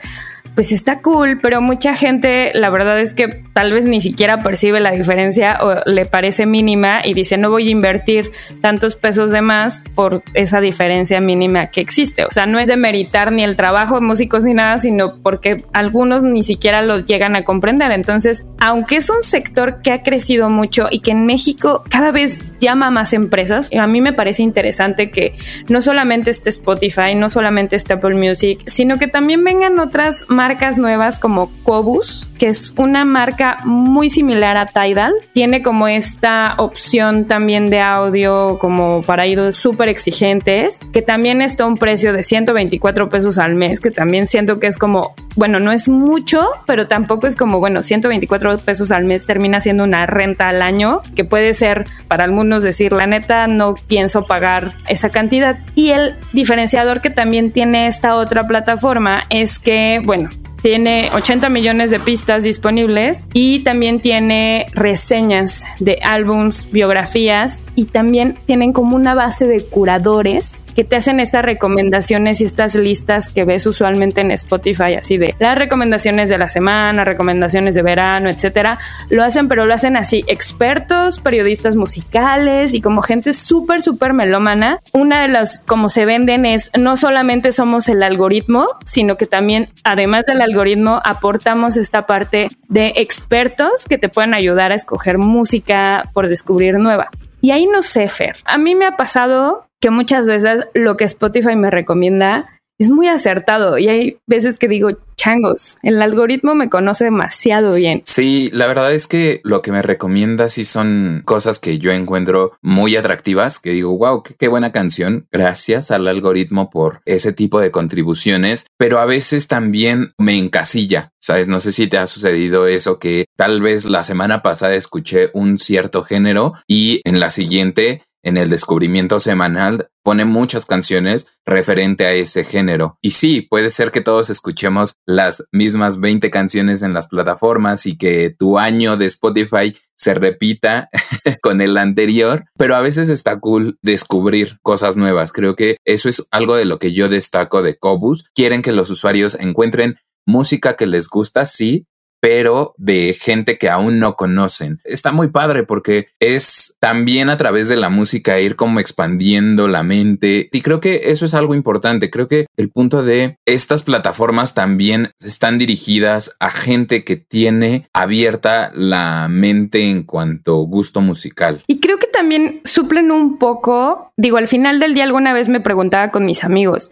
pues 0.56 0.72
está 0.72 1.02
cool, 1.02 1.40
pero 1.42 1.62
mucha 1.62 1.96
gente 1.96 2.52
la 2.54 2.70
verdad 2.70 3.00
es 3.00 3.14
que 3.14 3.28
tal 3.28 3.74
vez 3.74 3.86
ni 3.86 4.02
siquiera 4.02 4.40
percibe 4.40 4.80
la 4.80 4.92
diferencia 4.92 5.60
o 5.62 5.82
le 5.86 6.06
parece 6.06 6.46
mínima 6.46 7.02
y 7.04 7.14
dice 7.14 7.38
no 7.38 7.50
voy 7.50 7.68
a 7.68 7.72
invertir 7.72 8.32
tantos 8.62 8.96
pesos 8.96 9.32
de 9.32 9.42
más 9.42 9.84
por 9.96 10.24
esa 10.34 10.62
diferencia 10.62 11.20
mínima 11.20 11.68
que 11.68 11.82
existe. 11.82 12.26
O 12.26 12.32
sea, 12.32 12.46
no 12.46 12.60
es 12.60 12.68
de 12.68 12.78
meritar 12.78 13.32
ni 13.32 13.44
el 13.44 13.56
trabajo 13.56 13.96
de 13.96 14.02
músicos 14.02 14.46
ni 14.46 14.54
nada, 14.54 14.78
sino 14.78 15.18
porque 15.18 15.66
algunos 15.74 16.24
ni 16.24 16.44
siquiera 16.44 16.82
lo 16.82 17.00
llegan 17.00 17.36
a 17.36 17.44
comprender. 17.44 17.92
Entonces, 17.92 18.46
aunque 18.60 18.98
es 18.98 19.10
un 19.10 19.22
sector 19.22 19.82
que 19.82 19.92
ha 19.92 20.04
crecido 20.04 20.50
mucho 20.50 20.88
y 20.90 21.00
que 21.00 21.12
en 21.12 21.26
México 21.26 21.84
cada 21.90 22.12
vez 22.12 22.40
llama 22.66 22.90
más 22.90 23.14
empresas, 23.14 23.70
a 23.78 23.88
mí 23.88 24.02
me 24.02 24.12
parece 24.12 24.42
interesante 24.42 25.12
que 25.12 25.36
no 25.70 25.82
solamente 25.82 26.32
esté 26.32 26.50
Spotify, 26.50 27.14
no 27.16 27.30
solamente 27.30 27.76
esté 27.76 27.94
Apple 27.94 28.16
Music, 28.16 28.60
sino 28.66 28.98
que 28.98 29.08
también 29.08 29.44
vengan 29.44 29.80
otras 29.80 30.26
marcas 30.28 30.78
nuevas 30.78 31.20
como 31.20 31.52
Cobus, 31.64 32.28
que 32.40 32.48
es 32.48 32.74
una 32.78 33.06
marca 33.06 33.58
muy 33.64 34.10
similar 34.10 34.58
a 34.58 34.66
Tidal. 34.66 35.14
Tiene 35.34 35.62
como 35.62 35.88
esta 35.88 36.56
opción 36.58 37.26
también 37.26 37.70
de 37.70 37.82
audio 37.82 38.58
como 38.60 39.04
para 39.04 39.28
idos 39.28 39.56
súper 39.56 39.90
exigentes, 39.90 40.80
que 40.92 41.02
también 41.02 41.42
está 41.42 41.66
a 41.66 41.68
un 41.68 41.78
precio 41.78 42.14
de 42.14 42.24
124 42.24 43.10
pesos 43.10 43.38
al 43.38 43.56
mes, 43.56 43.80
que 43.80 43.92
también 43.92 44.28
siento 44.28 44.60
que 44.60 44.68
es 44.68 44.78
como, 44.78 45.14
bueno, 45.36 45.60
no 45.60 45.72
es 45.72 45.88
mucho, 45.88 46.44
pero 46.66 46.88
tampoco 46.88 47.28
es 47.28 47.36
como, 47.36 47.60
bueno, 47.60 47.84
124 47.84 48.58
pesos 48.60 48.92
al 48.92 49.06
mes 49.06 49.26
termina 49.26 49.62
siendo 49.62 49.84
una 49.84 50.06
renta 50.06 50.50
al 50.50 50.62
año, 50.62 51.02
que 51.16 51.24
puede 51.24 51.54
ser 51.54 51.86
para 52.08 52.24
algunos 52.24 52.55
decir, 52.64 52.92
la 52.92 53.08
neta, 53.08 53.48
no 53.48 53.76
pienso 53.88 54.26
pagar 54.26 54.76
esa 54.88 55.10
cantidad. 55.10 55.58
Y 55.76 55.90
el 55.90 56.16
diferenciador 56.34 57.02
que 57.02 57.10
también 57.10 57.52
tiene 57.52 57.88
esta 57.88 58.16
otra 58.16 58.48
plataforma 58.48 59.24
es 59.30 59.60
que, 59.60 60.02
bueno, 60.04 60.30
tiene 60.66 61.12
80 61.14 61.50
millones 61.50 61.92
de 61.92 62.00
pistas 62.00 62.44
disponibles 62.44 63.28
y 63.34 63.60
también 63.60 64.00
tiene 64.00 64.66
reseñas 64.74 65.64
de 65.80 66.00
álbums, 66.02 66.72
biografías 66.72 67.64
y 67.76 67.86
también 67.86 68.40
tienen 68.48 68.74
como 68.74 68.96
una 68.96 69.14
base 69.14 69.46
de 69.46 69.64
curadores 69.64 70.64
que 70.76 70.84
te 70.84 70.98
hacen 70.98 71.20
estas 71.20 71.44
recomendaciones 71.44 72.42
y 72.42 72.44
estas 72.44 72.76
listas 72.76 73.30
que 73.30 73.46
ves 73.46 73.66
usualmente 73.66 74.22
en 74.22 74.32
Spotify, 74.32 74.96
así 74.96 75.18
de 75.18 75.34
las 75.40 75.58
recomendaciones 75.58 76.30
de 76.30 76.38
la 76.38 76.50
semana, 76.50 77.06
recomendaciones 77.06 77.76
de 77.76 77.82
verano, 77.82 78.30
etcétera. 78.30 78.80
Lo 79.10 79.24
hacen, 79.24 79.48
pero 79.48 79.66
lo 79.66 79.74
hacen 79.74 79.96
así, 79.96 80.24
expertos, 80.28 81.20
periodistas 81.20 81.76
musicales 81.76 82.74
y 82.74 82.82
como 82.82 83.02
gente 83.02 83.34
súper, 83.34 83.82
súper 83.82 84.14
melómana. 84.14 84.80
Una 84.92 85.22
de 85.22 85.30
las, 85.30 85.60
como 85.60 85.90
se 85.90 86.06
venden, 86.06 86.46
es 86.46 86.72
no 86.78 86.98
solamente 86.98 87.52
somos 87.52 87.88
el 87.88 88.04
algoritmo, 88.04 88.68
sino 88.84 89.16
que 89.18 89.28
también, 89.28 89.70
además 89.84 90.26
del 90.26 90.42
algoritmo, 90.42 91.02
aportamos 91.06 91.78
esta 91.78 92.06
parte 92.06 92.50
de 92.68 92.94
expertos 92.98 93.86
que 93.88 93.98
te 93.98 94.10
pueden 94.10 94.34
ayudar 94.34 94.74
a 94.74 94.76
escoger 94.76 95.18
música 95.18 96.04
por 96.14 96.28
descubrir 96.28 96.76
nueva. 96.76 97.10
Y 97.42 97.52
ahí 97.52 97.68
no 97.68 97.84
sé, 97.84 98.10
Fer. 98.10 98.38
A 98.46 98.58
mí 98.58 98.74
me 98.74 98.86
ha 98.86 98.98
pasado 98.98 99.65
que 99.86 99.92
muchas 99.92 100.26
veces 100.26 100.68
lo 100.74 100.98
que 100.98 101.04
Spotify 101.04 101.56
me 101.56 101.70
recomienda 101.70 102.50
es 102.80 102.90
muy 102.90 103.08
acertado 103.08 103.78
y 103.78 103.88
hay 103.88 104.18
veces 104.26 104.58
que 104.58 104.68
digo, 104.68 104.90
changos, 105.16 105.78
el 105.84 106.02
algoritmo 106.02 106.56
me 106.56 106.70
conoce 106.70 107.04
demasiado 107.04 107.76
bien. 107.76 108.02
Sí, 108.04 108.50
la 108.52 108.66
verdad 108.66 108.92
es 108.96 109.06
que 109.06 109.42
lo 109.44 109.62
que 109.62 109.72
me 109.72 109.84
recomienda 109.84 110.50
sí 110.50 110.66
son 110.66 111.22
cosas 111.24 111.60
que 111.60 111.78
yo 111.78 111.92
encuentro 111.92 112.54
muy 112.64 112.96
atractivas, 112.96 113.60
que 113.60 113.74
digo, 113.74 113.96
wow, 113.96 114.24
qué, 114.24 114.34
qué 114.34 114.48
buena 114.48 114.72
canción, 114.72 115.28
gracias 115.32 115.92
al 115.92 116.08
algoritmo 116.08 116.72
por 116.72 117.02
ese 117.06 117.32
tipo 117.32 117.60
de 117.60 117.70
contribuciones, 117.70 118.66
pero 118.80 118.98
a 118.98 119.06
veces 119.06 119.48
también 119.48 120.14
me 120.18 120.36
encasilla, 120.36 121.12
¿sabes? 121.22 121.48
No 121.48 121.60
sé 121.60 121.72
si 121.72 121.86
te 121.86 122.00
ha 122.00 122.08
sucedido 122.08 122.66
eso, 122.66 122.98
que 122.98 123.26
tal 123.38 123.62
vez 123.62 123.86
la 123.86 124.02
semana 124.02 124.42
pasada 124.42 124.74
escuché 124.74 125.30
un 125.36 125.60
cierto 125.60 126.02
género 126.02 126.54
y 126.68 127.02
en 127.04 127.20
la 127.20 127.30
siguiente 127.30 128.02
en 128.26 128.38
el 128.38 128.50
descubrimiento 128.50 129.20
semanal 129.20 129.88
pone 130.04 130.26
muchas 130.26 130.66
canciones 130.66 131.28
referente 131.46 132.06
a 132.06 132.14
ese 132.14 132.44
género. 132.44 132.98
Y 133.02 133.12
sí, 133.12 133.42
puede 133.42 133.70
ser 133.70 133.92
que 133.92 134.02
todos 134.02 134.30
escuchemos 134.30 134.96
las 135.06 135.46
mismas 135.52 136.00
20 136.00 136.30
canciones 136.32 136.82
en 136.82 136.94
las 136.94 137.08
plataformas 137.08 137.86
y 137.86 137.98
que 137.98 138.36
tu 138.38 138.58
año 138.58 138.98
de 138.98 139.06
Spotify 139.06 139.76
se 139.96 140.16
repita 140.16 140.90
con 141.42 141.62
el 141.62 141.78
anterior, 141.78 142.46
pero 142.58 142.76
a 142.76 142.82
veces 142.82 143.10
está 143.10 143.40
cool 143.40 143.78
descubrir 143.82 144.58
cosas 144.64 144.98
nuevas. 144.98 145.32
Creo 145.32 145.56
que 145.56 145.78
eso 145.86 146.10
es 146.10 146.28
algo 146.32 146.56
de 146.56 146.66
lo 146.66 146.80
que 146.80 146.94
yo 146.94 147.08
destaco 147.08 147.62
de 147.62 147.78
Cobus. 147.78 148.26
Quieren 148.34 148.64
que 148.64 148.72
los 148.72 148.90
usuarios 148.90 149.38
encuentren 149.40 149.98
música 150.26 150.76
que 150.76 150.88
les 150.88 151.08
gusta, 151.08 151.46
sí, 151.46 151.86
pero 152.26 152.74
de 152.80 153.14
gente 153.14 153.60
que 153.60 153.70
aún 153.70 154.00
no 154.00 154.16
conocen. 154.16 154.80
Está 154.84 155.12
muy 155.12 155.28
padre 155.28 155.62
porque 155.62 156.08
es 156.20 156.76
también 156.80 157.30
a 157.30 157.38
través 157.38 157.68
de 157.68 157.76
la 157.76 157.90
música 157.90 158.40
ir 158.40 158.56
como 158.56 158.80
expandiendo 158.80 159.68
la 159.68 159.84
mente 159.84 160.50
y 160.52 160.62
creo 160.62 160.80
que 160.80 161.12
eso 161.12 161.26
es 161.26 161.36
algo 161.36 161.54
importante. 161.54 162.10
Creo 162.10 162.28
que 162.28 162.48
el 162.58 162.72
punto 162.72 163.04
de 163.04 163.38
estas 163.46 163.84
plataformas 163.84 164.56
también 164.56 165.12
están 165.24 165.60
dirigidas 165.60 166.36
a 166.40 166.50
gente 166.50 167.04
que 167.04 167.16
tiene 167.16 167.90
abierta 167.94 168.72
la 168.74 169.28
mente 169.30 169.84
en 169.84 170.02
cuanto 170.02 170.56
gusto 170.62 171.02
musical. 171.02 171.62
Y 171.68 171.80
creo 171.80 172.00
que 172.00 172.08
también 172.08 172.62
suplen 172.64 173.12
un 173.12 173.38
poco, 173.38 174.14
digo, 174.18 174.38
al 174.38 174.48
final 174.48 174.80
del 174.80 174.96
día 174.96 175.04
alguna 175.04 175.32
vez 175.32 175.48
me 175.48 175.60
preguntaba 175.60 176.10
con 176.10 176.26
mis 176.26 176.44
amigos, 176.44 176.90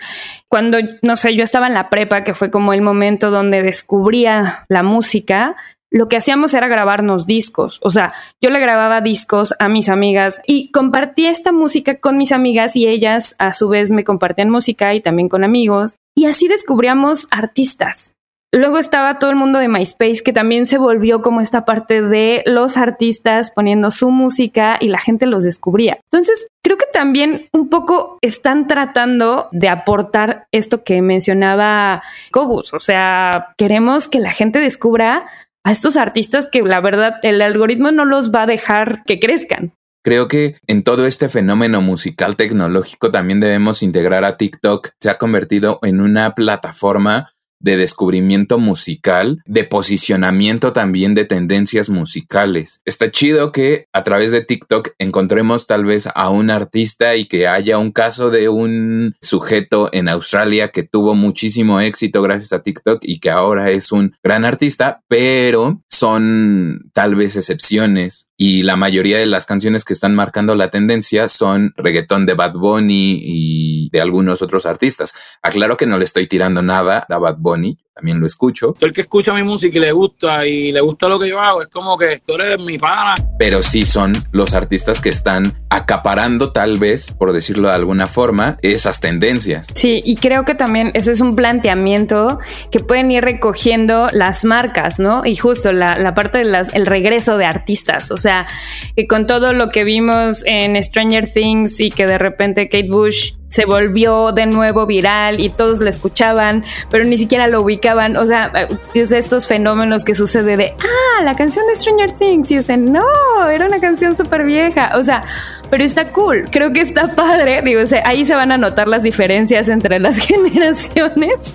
cuando, 0.53 0.77
no 1.01 1.15
sé, 1.17 1.36
yo 1.36 1.43
estaba 1.43 1.65
en 1.65 1.74
la 1.74 1.89
prepa, 1.89 2.24
que 2.24 2.36
fue 2.36 2.51
como 2.51 2.74
el 2.74 2.83
momento 2.83 3.31
donde 3.31 3.63
descubría 3.63 4.65
la 4.69 4.83
música, 4.83 5.55
lo 5.89 6.07
que 6.07 6.17
hacíamos 6.17 6.53
era 6.53 6.67
grabarnos 6.67 7.25
discos. 7.25 7.79
O 7.81 7.89
sea, 7.89 8.13
yo 8.39 8.51
le 8.51 8.60
grababa 8.60 9.01
discos 9.01 9.55
a 9.57 9.67
mis 9.67 9.89
amigas 9.89 10.43
y 10.45 10.69
compartía 10.69 11.31
esta 11.31 11.51
música 11.51 12.00
con 12.00 12.19
mis 12.19 12.31
amigas 12.31 12.75
y 12.75 12.88
ellas 12.88 13.36
a 13.39 13.53
su 13.53 13.67
vez 13.67 13.89
me 13.89 14.03
compartían 14.03 14.51
música 14.51 14.93
y 14.93 15.01
también 15.01 15.27
con 15.27 15.43
amigos. 15.43 15.95
Y 16.15 16.25
así 16.25 16.48
descubríamos 16.48 17.27
artistas. 17.31 18.13
Luego 18.55 18.77
estaba 18.77 19.17
todo 19.17 19.31
el 19.31 19.36
mundo 19.36 19.57
de 19.57 19.67
MySpace, 19.67 20.22
que 20.24 20.31
también 20.31 20.67
se 20.67 20.77
volvió 20.77 21.24
como 21.24 21.41
esta 21.41 21.65
parte 21.65 22.03
de 22.03 22.43
los 22.45 22.77
artistas 22.77 23.50
poniendo 23.50 23.89
su 23.89 24.12
música 24.12 24.77
y 24.79 24.89
la 24.89 25.00
gente 25.00 25.25
los 25.25 25.43
descubría. 25.43 26.00
Entonces, 26.12 26.48
creo 26.63 26.77
que 26.77 26.86
también 26.93 27.48
un 27.51 27.69
poco 27.69 28.19
están 28.22 28.67
tratando 28.67 29.50
de 29.51 29.69
aportar 29.69 30.45
esto 30.51 30.83
que 30.83 31.01
mencionaba 31.01 32.03
Cobus. 32.31 32.75
O 32.75 32.79
sea, 32.79 33.55
queremos 33.57 34.07
que 34.07 34.19
la 34.19 34.31
gente 34.31 34.60
descubra 34.60 35.25
a 35.65 35.72
estos 35.72 35.98
artistas 35.98 36.48
que 36.48 36.62
la 36.62 36.79
verdad 36.79 37.15
el 37.24 37.41
algoritmo 37.41 37.91
no 37.91 38.05
los 38.05 38.31
va 38.31 38.43
a 38.43 38.48
dejar 38.48 39.03
que 39.05 39.19
crezcan. 39.19 39.74
Creo 40.03 40.27
que 40.27 40.57
en 40.67 40.83
todo 40.83 41.07
este 41.07 41.29
fenómeno 41.29 41.81
musical 41.81 42.36
tecnológico 42.36 43.10
también 43.10 43.39
debemos 43.39 43.81
integrar 43.81 44.25
a 44.25 44.36
TikTok. 44.36 44.89
Se 45.00 45.10
ha 45.10 45.17
convertido 45.17 45.79
en 45.81 46.01
una 46.01 46.36
plataforma 46.36 47.31
de 47.63 47.77
descubrimiento 47.77 48.60
musical, 48.60 49.41
de 49.46 49.63
posicionamiento 49.63 50.74
también 50.74 51.15
de 51.15 51.25
tendencias 51.25 51.89
musicales. 51.89 52.82
Está 52.86 53.10
chido 53.10 53.51
que 53.51 53.88
a 53.93 54.03
través 54.03 54.29
de 54.32 54.43
TikTok 54.43 54.89
encontremos 55.00 55.65
tal 55.65 55.86
vez 55.86 56.08
a 56.13 56.29
un 56.29 56.51
artista 56.51 57.15
y 57.15 57.25
que 57.25 57.48
haya 57.48 57.79
un 57.79 57.91
caso 57.91 58.29
de 58.29 58.50
un 58.50 59.15
sujeto 59.22 59.89
en 59.93 60.10
Australia 60.10 60.67
que 60.67 60.84
tuvo 60.84 61.15
muchísimo 61.15 61.79
éxito 61.79 62.22
gracias 62.22 62.53
a 62.53 62.62
TikTok 62.62 63.00
y 63.01 63.20
que 63.20 63.32
ahora 63.32 63.72
es 63.72 63.91
un 63.91 64.13
gran 64.22 64.46
artista, 64.46 65.01
pero 65.08 65.82
son 65.89 66.89
tal 66.93 67.15
vez 67.15 67.36
excepciones 67.38 68.29
y 68.37 68.63
la 68.63 68.75
mayoría 68.75 69.17
de 69.17 69.25
las 69.25 69.45
canciones 69.45 69.85
que 69.85 69.93
están 69.93 70.15
marcando 70.15 70.55
la 70.55 70.69
tendencia 70.69 71.27
son 71.27 71.73
reggaetón 71.77 72.25
de 72.25 72.33
Bad 72.33 72.53
Bunny 72.53 73.19
y 73.21 73.89
de 73.91 74.01
algunos 74.01 74.41
otros 74.41 74.65
artistas. 74.65 75.13
Aclaro 75.41 75.77
que 75.77 75.85
no 75.85 75.97
le 75.97 76.05
estoy 76.05 76.27
tirando 76.27 76.61
nada 76.61 77.05
a 77.07 77.17
Bad 77.17 77.37
Bunny, 77.37 77.77
también 77.93 78.19
lo 78.19 78.25
escucho. 78.25 78.73
Todo 78.73 78.87
el 78.87 78.93
que 78.93 79.01
escucha 79.01 79.33
mi 79.33 79.43
música 79.43 79.77
y 79.77 79.81
le 79.81 79.91
gusta 79.91 80.47
y 80.47 80.71
le 80.71 80.81
gusta 80.81 81.07
lo 81.07 81.19
que 81.19 81.29
yo 81.29 81.39
hago, 81.39 81.61
es 81.61 81.67
como 81.67 81.97
que 81.97 82.21
tú 82.25 82.33
eres 82.33 82.59
mi 82.59 82.77
pana. 82.77 83.13
Pero 83.37 83.61
sí 83.61 83.85
son 83.85 84.13
los 84.31 84.53
artistas 84.53 84.99
que 84.99 85.09
están 85.09 85.63
acaparando 85.69 86.51
tal 86.51 86.79
vez, 86.79 87.11
por 87.11 87.33
decirlo 87.33 87.67
de 87.67 87.75
alguna 87.75 88.07
forma, 88.07 88.57
esas 88.61 88.99
tendencias. 88.99 89.67
Sí, 89.75 90.01
y 90.03 90.15
creo 90.15 90.43
que 90.43 90.55
también 90.55 90.91
ese 90.95 91.11
es 91.11 91.21
un 91.21 91.35
planteamiento 91.35 92.39
que 92.71 92.79
pueden 92.79 93.11
ir 93.11 93.23
recogiendo 93.23 94.09
las 94.11 94.43
marcas, 94.43 94.99
¿no? 94.99 95.23
Y 95.23 95.35
justo 95.35 95.71
la, 95.71 95.97
la 95.99 96.15
parte 96.15 96.39
del 96.39 96.53
el 96.73 96.85
regreso 96.85 97.37
de 97.37 97.45
artistas, 97.45 98.11
o 98.11 98.17
sea, 98.23 98.47
que 98.95 99.07
con 99.07 99.27
todo 99.27 99.53
lo 99.53 99.69
que 99.69 99.83
vimos 99.83 100.43
en 100.45 100.81
Stranger 100.83 101.31
Things 101.31 101.79
y 101.79 101.91
que 101.91 102.07
de 102.07 102.17
repente 102.17 102.67
Kate 102.69 102.89
Bush 102.89 103.33
se 103.53 103.65
volvió 103.65 104.31
de 104.31 104.48
nuevo 104.48 104.88
viral 104.88 105.39
y 105.39 105.50
todos 105.50 105.79
la 105.79 105.91
escuchaban, 105.91 106.65
pero 106.89 107.03
ni 107.03 107.19
siquiera 107.19 107.45
lo 107.45 107.62
ubicaban. 107.62 108.17
O 108.17 108.25
sea, 108.25 108.51
es 108.95 109.12
estos 109.12 109.45
fenómenos 109.45 110.03
que 110.03 110.15
sucede 110.15 110.57
de, 110.57 110.74
ah, 110.79 111.24
la 111.24 111.36
canción 111.36 111.63
de 111.67 111.75
Stranger 111.75 112.12
Things. 112.13 112.50
Y 112.50 112.57
dicen, 112.57 112.91
no, 112.91 113.05
era 113.48 113.67
una 113.67 113.79
canción 113.79 114.15
súper 114.15 114.43
vieja. 114.43 114.93
O 114.95 115.03
sea, 115.03 115.24
pero 115.69 115.83
está 115.83 116.07
cool. 116.07 116.48
Creo 116.50 116.74
que 116.74 116.81
está 116.81 117.13
padre. 117.13 117.62
Digo, 117.62 117.81
ahí 118.05 118.25
se 118.25 118.33
van 118.33 118.51
a 118.51 118.57
notar 118.57 118.88
las 118.88 119.03
diferencias 119.03 119.69
entre 119.69 120.00
las 120.00 120.17
generaciones. 120.27 121.53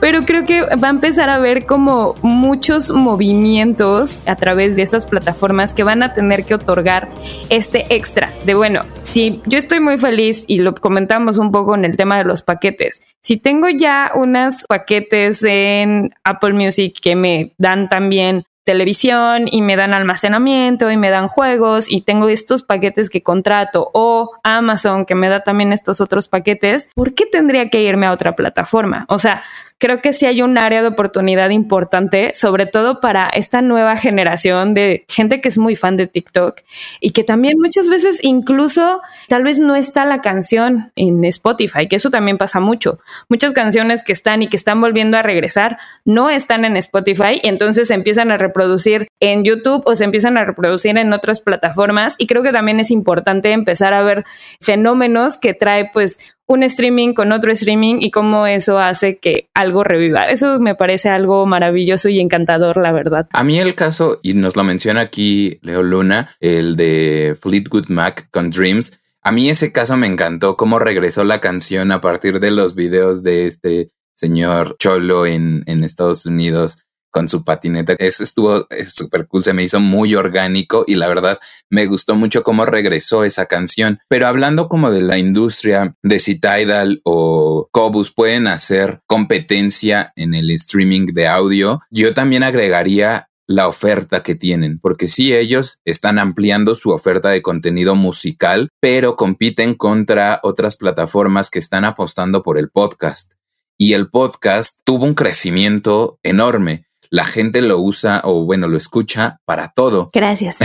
pero 0.00 0.24
creo 0.24 0.44
que 0.44 0.62
va 0.62 0.88
a 0.88 0.90
empezar 0.90 1.28
a 1.28 1.36
haber 1.36 1.66
como 1.66 2.14
muchos 2.22 2.90
movimientos 2.90 4.20
a 4.26 4.36
través 4.36 4.76
de 4.76 4.82
estas 4.82 5.06
plataformas 5.06 5.74
que 5.74 5.84
van 5.84 6.02
a 6.02 6.12
tener 6.12 6.44
que 6.44 6.54
otorgar 6.54 7.08
este 7.48 7.86
extra 7.94 8.32
de, 8.44 8.54
bueno, 8.54 8.82
si 9.02 9.40
yo 9.46 9.58
estoy 9.58 9.80
muy 9.80 9.98
feliz 9.98 10.44
y 10.52 10.58
lo 10.58 10.74
comentamos 10.74 11.38
un 11.38 11.50
poco 11.50 11.74
en 11.74 11.86
el 11.86 11.96
tema 11.96 12.18
de 12.18 12.24
los 12.24 12.42
paquetes. 12.42 13.00
Si 13.22 13.38
tengo 13.38 13.70
ya 13.70 14.12
unos 14.14 14.66
paquetes 14.68 15.42
en 15.44 16.14
Apple 16.24 16.52
Music 16.52 16.94
que 17.00 17.16
me 17.16 17.54
dan 17.56 17.88
también 17.88 18.42
televisión 18.64 19.46
y 19.50 19.62
me 19.62 19.76
dan 19.76 19.94
almacenamiento 19.94 20.90
y 20.90 20.98
me 20.98 21.08
dan 21.08 21.28
juegos 21.28 21.90
y 21.90 22.02
tengo 22.02 22.28
estos 22.28 22.62
paquetes 22.62 23.08
que 23.08 23.22
contrato 23.22 23.90
o 23.94 24.30
Amazon 24.44 25.06
que 25.06 25.14
me 25.14 25.30
da 25.30 25.42
también 25.42 25.72
estos 25.72 26.02
otros 26.02 26.28
paquetes, 26.28 26.90
¿por 26.94 27.14
qué 27.14 27.24
tendría 27.24 27.70
que 27.70 27.82
irme 27.82 28.04
a 28.04 28.12
otra 28.12 28.36
plataforma? 28.36 29.06
O 29.08 29.16
sea, 29.16 29.42
creo 29.82 30.00
que 30.00 30.12
sí 30.12 30.26
hay 30.26 30.42
un 30.42 30.58
área 30.58 30.80
de 30.80 30.86
oportunidad 30.86 31.50
importante, 31.50 32.30
sobre 32.34 32.66
todo 32.66 33.00
para 33.00 33.26
esta 33.26 33.62
nueva 33.62 33.96
generación 33.96 34.74
de 34.74 35.04
gente 35.08 35.40
que 35.40 35.48
es 35.48 35.58
muy 35.58 35.74
fan 35.74 35.96
de 35.96 36.06
TikTok 36.06 36.60
y 37.00 37.10
que 37.10 37.24
también 37.24 37.58
muchas 37.58 37.88
veces 37.88 38.20
incluso 38.22 39.02
tal 39.26 39.42
vez 39.42 39.58
no 39.58 39.74
está 39.74 40.04
la 40.04 40.20
canción 40.20 40.92
en 40.94 41.24
Spotify, 41.24 41.88
que 41.88 41.96
eso 41.96 42.10
también 42.10 42.38
pasa 42.38 42.60
mucho. 42.60 43.00
Muchas 43.28 43.54
canciones 43.54 44.04
que 44.04 44.12
están 44.12 44.40
y 44.44 44.46
que 44.46 44.56
están 44.56 44.80
volviendo 44.80 45.18
a 45.18 45.22
regresar 45.22 45.78
no 46.04 46.30
están 46.30 46.64
en 46.64 46.76
Spotify 46.76 47.40
y 47.42 47.48
entonces 47.48 47.88
se 47.88 47.94
empiezan 47.94 48.30
a 48.30 48.36
reproducir 48.36 49.08
en 49.18 49.42
YouTube 49.42 49.82
o 49.84 49.96
se 49.96 50.04
empiezan 50.04 50.36
a 50.36 50.44
reproducir 50.44 50.96
en 50.96 51.12
otras 51.12 51.40
plataformas 51.40 52.14
y 52.18 52.28
creo 52.28 52.44
que 52.44 52.52
también 52.52 52.78
es 52.78 52.92
importante 52.92 53.50
empezar 53.50 53.94
a 53.94 54.02
ver 54.02 54.22
fenómenos 54.60 55.38
que 55.38 55.54
trae 55.54 55.90
pues 55.92 56.20
un 56.52 56.62
streaming 56.62 57.14
con 57.14 57.32
otro 57.32 57.52
streaming 57.52 57.96
y 58.00 58.10
cómo 58.10 58.46
eso 58.46 58.78
hace 58.78 59.18
que 59.18 59.48
algo 59.54 59.84
reviva. 59.84 60.24
Eso 60.24 60.60
me 60.60 60.74
parece 60.74 61.08
algo 61.08 61.46
maravilloso 61.46 62.08
y 62.08 62.20
encantador, 62.20 62.76
la 62.78 62.92
verdad. 62.92 63.28
A 63.32 63.44
mí 63.44 63.58
el 63.58 63.74
caso, 63.74 64.20
y 64.22 64.34
nos 64.34 64.56
lo 64.56 64.64
menciona 64.64 65.00
aquí 65.00 65.58
Leo 65.62 65.82
Luna, 65.82 66.30
el 66.40 66.76
de 66.76 67.36
Fleetwood 67.40 67.88
Mac 67.88 68.28
con 68.30 68.50
Dreams, 68.50 69.00
a 69.22 69.30
mí 69.30 69.48
ese 69.48 69.72
caso 69.72 69.96
me 69.96 70.08
encantó 70.08 70.56
cómo 70.56 70.78
regresó 70.78 71.22
la 71.22 71.40
canción 71.40 71.92
a 71.92 72.00
partir 72.00 72.40
de 72.40 72.50
los 72.50 72.74
videos 72.74 73.22
de 73.22 73.46
este 73.46 73.92
señor 74.14 74.76
Cholo 74.78 75.26
en, 75.26 75.62
en 75.66 75.84
Estados 75.84 76.26
Unidos 76.26 76.78
con 77.12 77.28
su 77.28 77.44
patineta. 77.44 77.94
Eso 77.98 78.24
estuvo 78.24 78.66
súper 78.84 79.28
cool, 79.28 79.44
se 79.44 79.52
me 79.52 79.62
hizo 79.62 79.78
muy 79.78 80.16
orgánico 80.16 80.82
y 80.86 80.96
la 80.96 81.06
verdad 81.06 81.38
me 81.70 81.86
gustó 81.86 82.16
mucho 82.16 82.42
cómo 82.42 82.66
regresó 82.66 83.22
esa 83.22 83.46
canción. 83.46 84.00
Pero 84.08 84.26
hablando 84.26 84.68
como 84.68 84.90
de 84.90 85.02
la 85.02 85.18
industria 85.18 85.94
de 86.02 86.18
si 86.18 86.40
Tidal 86.40 87.00
o 87.04 87.68
Cobus 87.70 88.12
pueden 88.12 88.48
hacer 88.48 89.00
competencia 89.06 90.12
en 90.16 90.34
el 90.34 90.50
streaming 90.50 91.06
de 91.12 91.28
audio, 91.28 91.80
yo 91.90 92.14
también 92.14 92.42
agregaría 92.42 93.28
la 93.46 93.68
oferta 93.68 94.22
que 94.22 94.34
tienen, 94.34 94.78
porque 94.78 95.08
sí, 95.08 95.34
ellos 95.34 95.80
están 95.84 96.18
ampliando 96.18 96.74
su 96.74 96.90
oferta 96.90 97.28
de 97.28 97.42
contenido 97.42 97.94
musical, 97.94 98.70
pero 98.80 99.16
compiten 99.16 99.74
contra 99.74 100.40
otras 100.42 100.76
plataformas 100.76 101.50
que 101.50 101.58
están 101.58 101.84
apostando 101.84 102.42
por 102.42 102.58
el 102.58 102.70
podcast. 102.70 103.34
Y 103.78 103.94
el 103.94 104.08
podcast 104.10 104.80
tuvo 104.84 105.04
un 105.04 105.14
crecimiento 105.14 106.18
enorme. 106.22 106.86
La 107.12 107.26
gente 107.26 107.60
lo 107.60 107.78
usa 107.78 108.22
o 108.24 108.46
bueno, 108.46 108.68
lo 108.68 108.78
escucha 108.78 109.38
para 109.44 109.74
todo. 109.74 110.08
Gracias. 110.14 110.56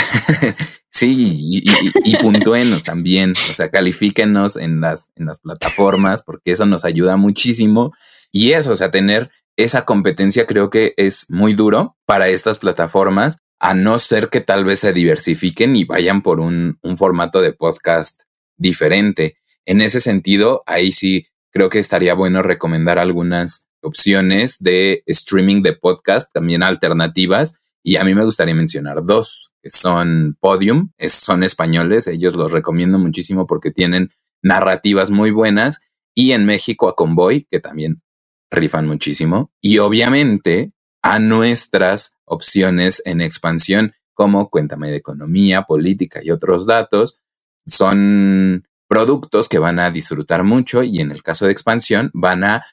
sí, 0.89 1.13
y, 1.13 1.63
y, 2.05 2.17
puntúenos 2.19 2.85
también, 2.85 3.33
o 3.51 3.53
sea, 3.53 3.69
califíquenos 3.69 4.55
en 4.55 4.79
las, 4.79 5.09
en 5.17 5.25
las 5.25 5.41
plataformas 5.41 6.23
porque 6.23 6.51
eso 6.51 6.65
nos 6.65 6.85
ayuda 6.85 7.17
muchísimo. 7.17 7.91
Y 8.31 8.53
eso, 8.53 8.71
o 8.71 8.75
sea, 8.77 8.91
tener 8.91 9.29
esa 9.57 9.83
competencia 9.83 10.45
creo 10.45 10.69
que 10.69 10.93
es 10.95 11.29
muy 11.29 11.53
duro 11.53 11.97
para 12.05 12.29
estas 12.29 12.59
plataformas, 12.59 13.39
a 13.59 13.73
no 13.73 13.99
ser 13.99 14.29
que 14.29 14.39
tal 14.39 14.63
vez 14.63 14.79
se 14.79 14.93
diversifiquen 14.93 15.75
y 15.75 15.83
vayan 15.83 16.21
por 16.21 16.39
un, 16.39 16.79
formato 16.95 17.41
de 17.41 17.51
podcast 17.51 18.21
diferente. 18.55 19.37
En 19.65 19.81
ese 19.81 19.99
sentido, 19.99 20.63
ahí 20.65 20.93
sí 20.93 21.25
creo 21.57 21.69
que 21.69 21.79
estaría 21.79 22.13
bueno 22.13 22.43
recomendar 22.43 22.99
algunas 22.99 23.67
opciones 23.81 24.59
de 24.59 25.01
streaming 25.07 25.63
de 25.63 25.73
podcast, 25.73 26.31
también 26.31 26.61
alternativas. 26.61 27.59
Y 27.81 27.95
a 27.95 28.03
mí 28.03 28.13
me 28.13 28.23
gustaría 28.23 28.53
mencionar 28.53 29.03
dos, 29.03 29.55
que 29.63 29.71
son 29.71 30.37
Podium, 30.39 30.91
son 31.07 31.41
españoles, 31.41 32.05
ellos 32.05 32.35
los 32.35 32.51
recomiendo 32.51 32.99
muchísimo 32.99 33.47
porque 33.47 33.71
tienen 33.71 34.11
narrativas 34.43 35.09
muy 35.09 35.31
buenas. 35.31 35.81
Y 36.13 36.33
en 36.33 36.45
México 36.45 36.89
a 36.89 36.95
Convoy, 36.95 37.47
que 37.49 37.59
también 37.59 38.03
rifan 38.51 38.85
muchísimo 38.85 39.51
y 39.59 39.79
obviamente 39.79 40.73
a 41.01 41.17
nuestras 41.17 42.17
opciones 42.25 43.01
en 43.03 43.19
expansión 43.19 43.93
como 44.13 44.51
Cuéntame 44.51 44.91
de 44.91 44.97
Economía, 44.97 45.63
Política 45.63 46.19
y 46.23 46.29
otros 46.29 46.67
datos 46.67 47.19
son 47.65 48.67
productos 48.87 49.49
que 49.49 49.59
van 49.59 49.79
a 49.79 49.91
disfrutar 49.91 50.43
mucho 50.43 50.83
y 50.83 50.99
en 50.99 51.11
el 51.11 51.23
caso 51.23 51.45
de 51.45 51.51
expansión 51.51 52.09
van 52.13 52.43
a 52.43 52.65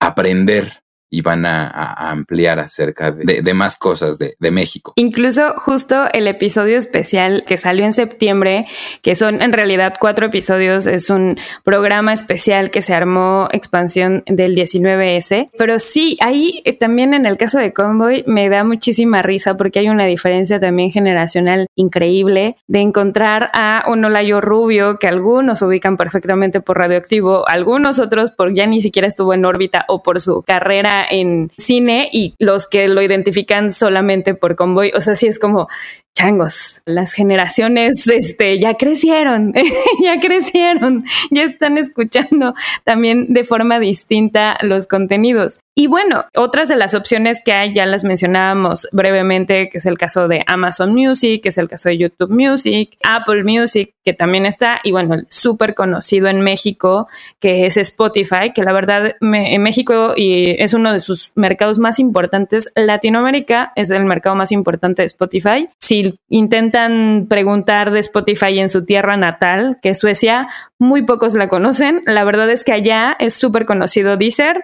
aprender 0.00 0.83
y 1.14 1.20
van 1.20 1.46
a, 1.46 2.10
ampliar 2.10 2.58
acerca 2.58 3.12
de, 3.12 3.54
más 3.54 3.76
cosas 3.76 4.18
de, 4.18 4.34
México. 4.50 4.92
Incluso 4.96 5.54
justo 5.56 6.06
el 6.12 6.26
episodio 6.28 6.76
especial 6.76 7.44
que 7.46 7.56
salió 7.56 7.84
en 7.84 7.92
septiembre, 7.92 8.66
que 9.00 9.14
son 9.14 9.42
en 9.42 9.52
realidad 9.52 9.94
cuatro 9.98 10.26
episodios, 10.26 10.86
es 10.86 11.10
un 11.10 11.36
programa 11.62 12.12
especial 12.12 12.70
que 12.70 12.82
se 12.82 12.94
armó 12.94 13.48
expansión 13.52 14.22
del 14.26 14.54
19S. 14.54 15.50
Pero 15.56 15.78
sí, 15.78 16.18
ahí 16.20 16.62
eh, 16.64 16.72
también 16.72 17.14
en 17.14 17.26
el 17.26 17.36
caso 17.36 17.58
de 17.58 17.72
Convoy 17.72 18.24
me 18.26 18.48
da 18.48 18.64
muchísima 18.64 19.22
risa 19.22 19.56
porque 19.56 19.78
hay 19.78 19.88
una 19.88 20.04
diferencia 20.04 20.60
también 20.60 20.90
generacional 20.90 21.68
increíble 21.76 22.56
de 22.66 22.80
encontrar 22.80 23.50
a 23.54 23.84
un 23.88 24.04
Olayo 24.04 24.40
Rubio 24.40 24.98
que 24.98 25.06
algunos 25.06 25.62
ubican 25.62 25.96
perfectamente 25.96 26.60
por 26.60 26.78
radioactivo, 26.78 27.48
algunos 27.48 27.98
otros 27.98 28.32
por 28.32 28.52
ya 28.52 28.66
ni 28.66 28.80
siquiera 28.80 29.06
estuvo 29.06 29.32
en 29.32 29.44
órbita 29.44 29.84
o 29.88 30.02
por 30.02 30.20
su 30.20 30.42
carrera 30.42 31.03
en 31.10 31.50
cine 31.58 32.08
y 32.12 32.34
los 32.38 32.66
que 32.66 32.88
lo 32.88 33.02
identifican 33.02 33.70
solamente 33.70 34.34
por 34.34 34.56
convoy. 34.56 34.92
O 34.96 35.00
sea, 35.00 35.14
sí 35.14 35.26
es 35.26 35.38
como 35.38 35.68
changos. 36.14 36.82
Las 36.86 37.12
generaciones 37.12 38.06
este, 38.06 38.58
ya 38.60 38.74
crecieron, 38.74 39.52
ya 40.02 40.20
crecieron, 40.20 41.04
ya 41.30 41.44
están 41.44 41.78
escuchando 41.78 42.54
también 42.84 43.32
de 43.32 43.44
forma 43.44 43.78
distinta 43.78 44.56
los 44.62 44.86
contenidos. 44.86 45.58
Y 45.76 45.88
bueno, 45.88 46.24
otras 46.36 46.68
de 46.68 46.76
las 46.76 46.94
opciones 46.94 47.42
que 47.44 47.52
hay, 47.52 47.74
ya 47.74 47.84
las 47.84 48.04
mencionábamos 48.04 48.86
brevemente, 48.92 49.68
que 49.68 49.78
es 49.78 49.86
el 49.86 49.98
caso 49.98 50.28
de 50.28 50.44
Amazon 50.46 50.94
Music, 50.94 51.42
que 51.42 51.48
es 51.48 51.58
el 51.58 51.68
caso 51.68 51.88
de 51.88 51.98
YouTube 51.98 52.30
Music, 52.30 52.96
Apple 53.02 53.42
Music, 53.42 53.92
que 54.04 54.12
también 54.12 54.46
está, 54.46 54.80
y 54.84 54.92
bueno, 54.92 55.14
el 55.14 55.26
súper 55.30 55.74
conocido 55.74 56.28
en 56.28 56.42
México, 56.42 57.08
que 57.40 57.66
es 57.66 57.76
Spotify, 57.76 58.52
que 58.54 58.62
la 58.62 58.72
verdad 58.72 59.16
en 59.20 59.62
México 59.62 60.12
y 60.16 60.54
es 60.62 60.74
uno 60.74 60.92
de 60.92 61.00
sus 61.00 61.32
mercados 61.34 61.80
más 61.80 61.98
importantes. 61.98 62.70
Latinoamérica 62.76 63.72
es 63.74 63.90
el 63.90 64.04
mercado 64.04 64.36
más 64.36 64.52
importante 64.52 65.02
de 65.02 65.06
Spotify. 65.06 65.66
Si 65.80 66.03
intentan 66.28 67.26
preguntar 67.28 67.90
de 67.90 68.00
Spotify 68.00 68.58
en 68.58 68.68
su 68.68 68.84
tierra 68.84 69.16
natal, 69.16 69.78
que 69.82 69.90
es 69.90 69.98
Suecia, 69.98 70.48
muy 70.78 71.02
pocos 71.02 71.34
la 71.34 71.48
conocen. 71.48 72.02
La 72.06 72.24
verdad 72.24 72.50
es 72.50 72.64
que 72.64 72.72
allá 72.72 73.16
es 73.18 73.34
súper 73.34 73.64
conocido 73.66 74.16
Deezer. 74.16 74.62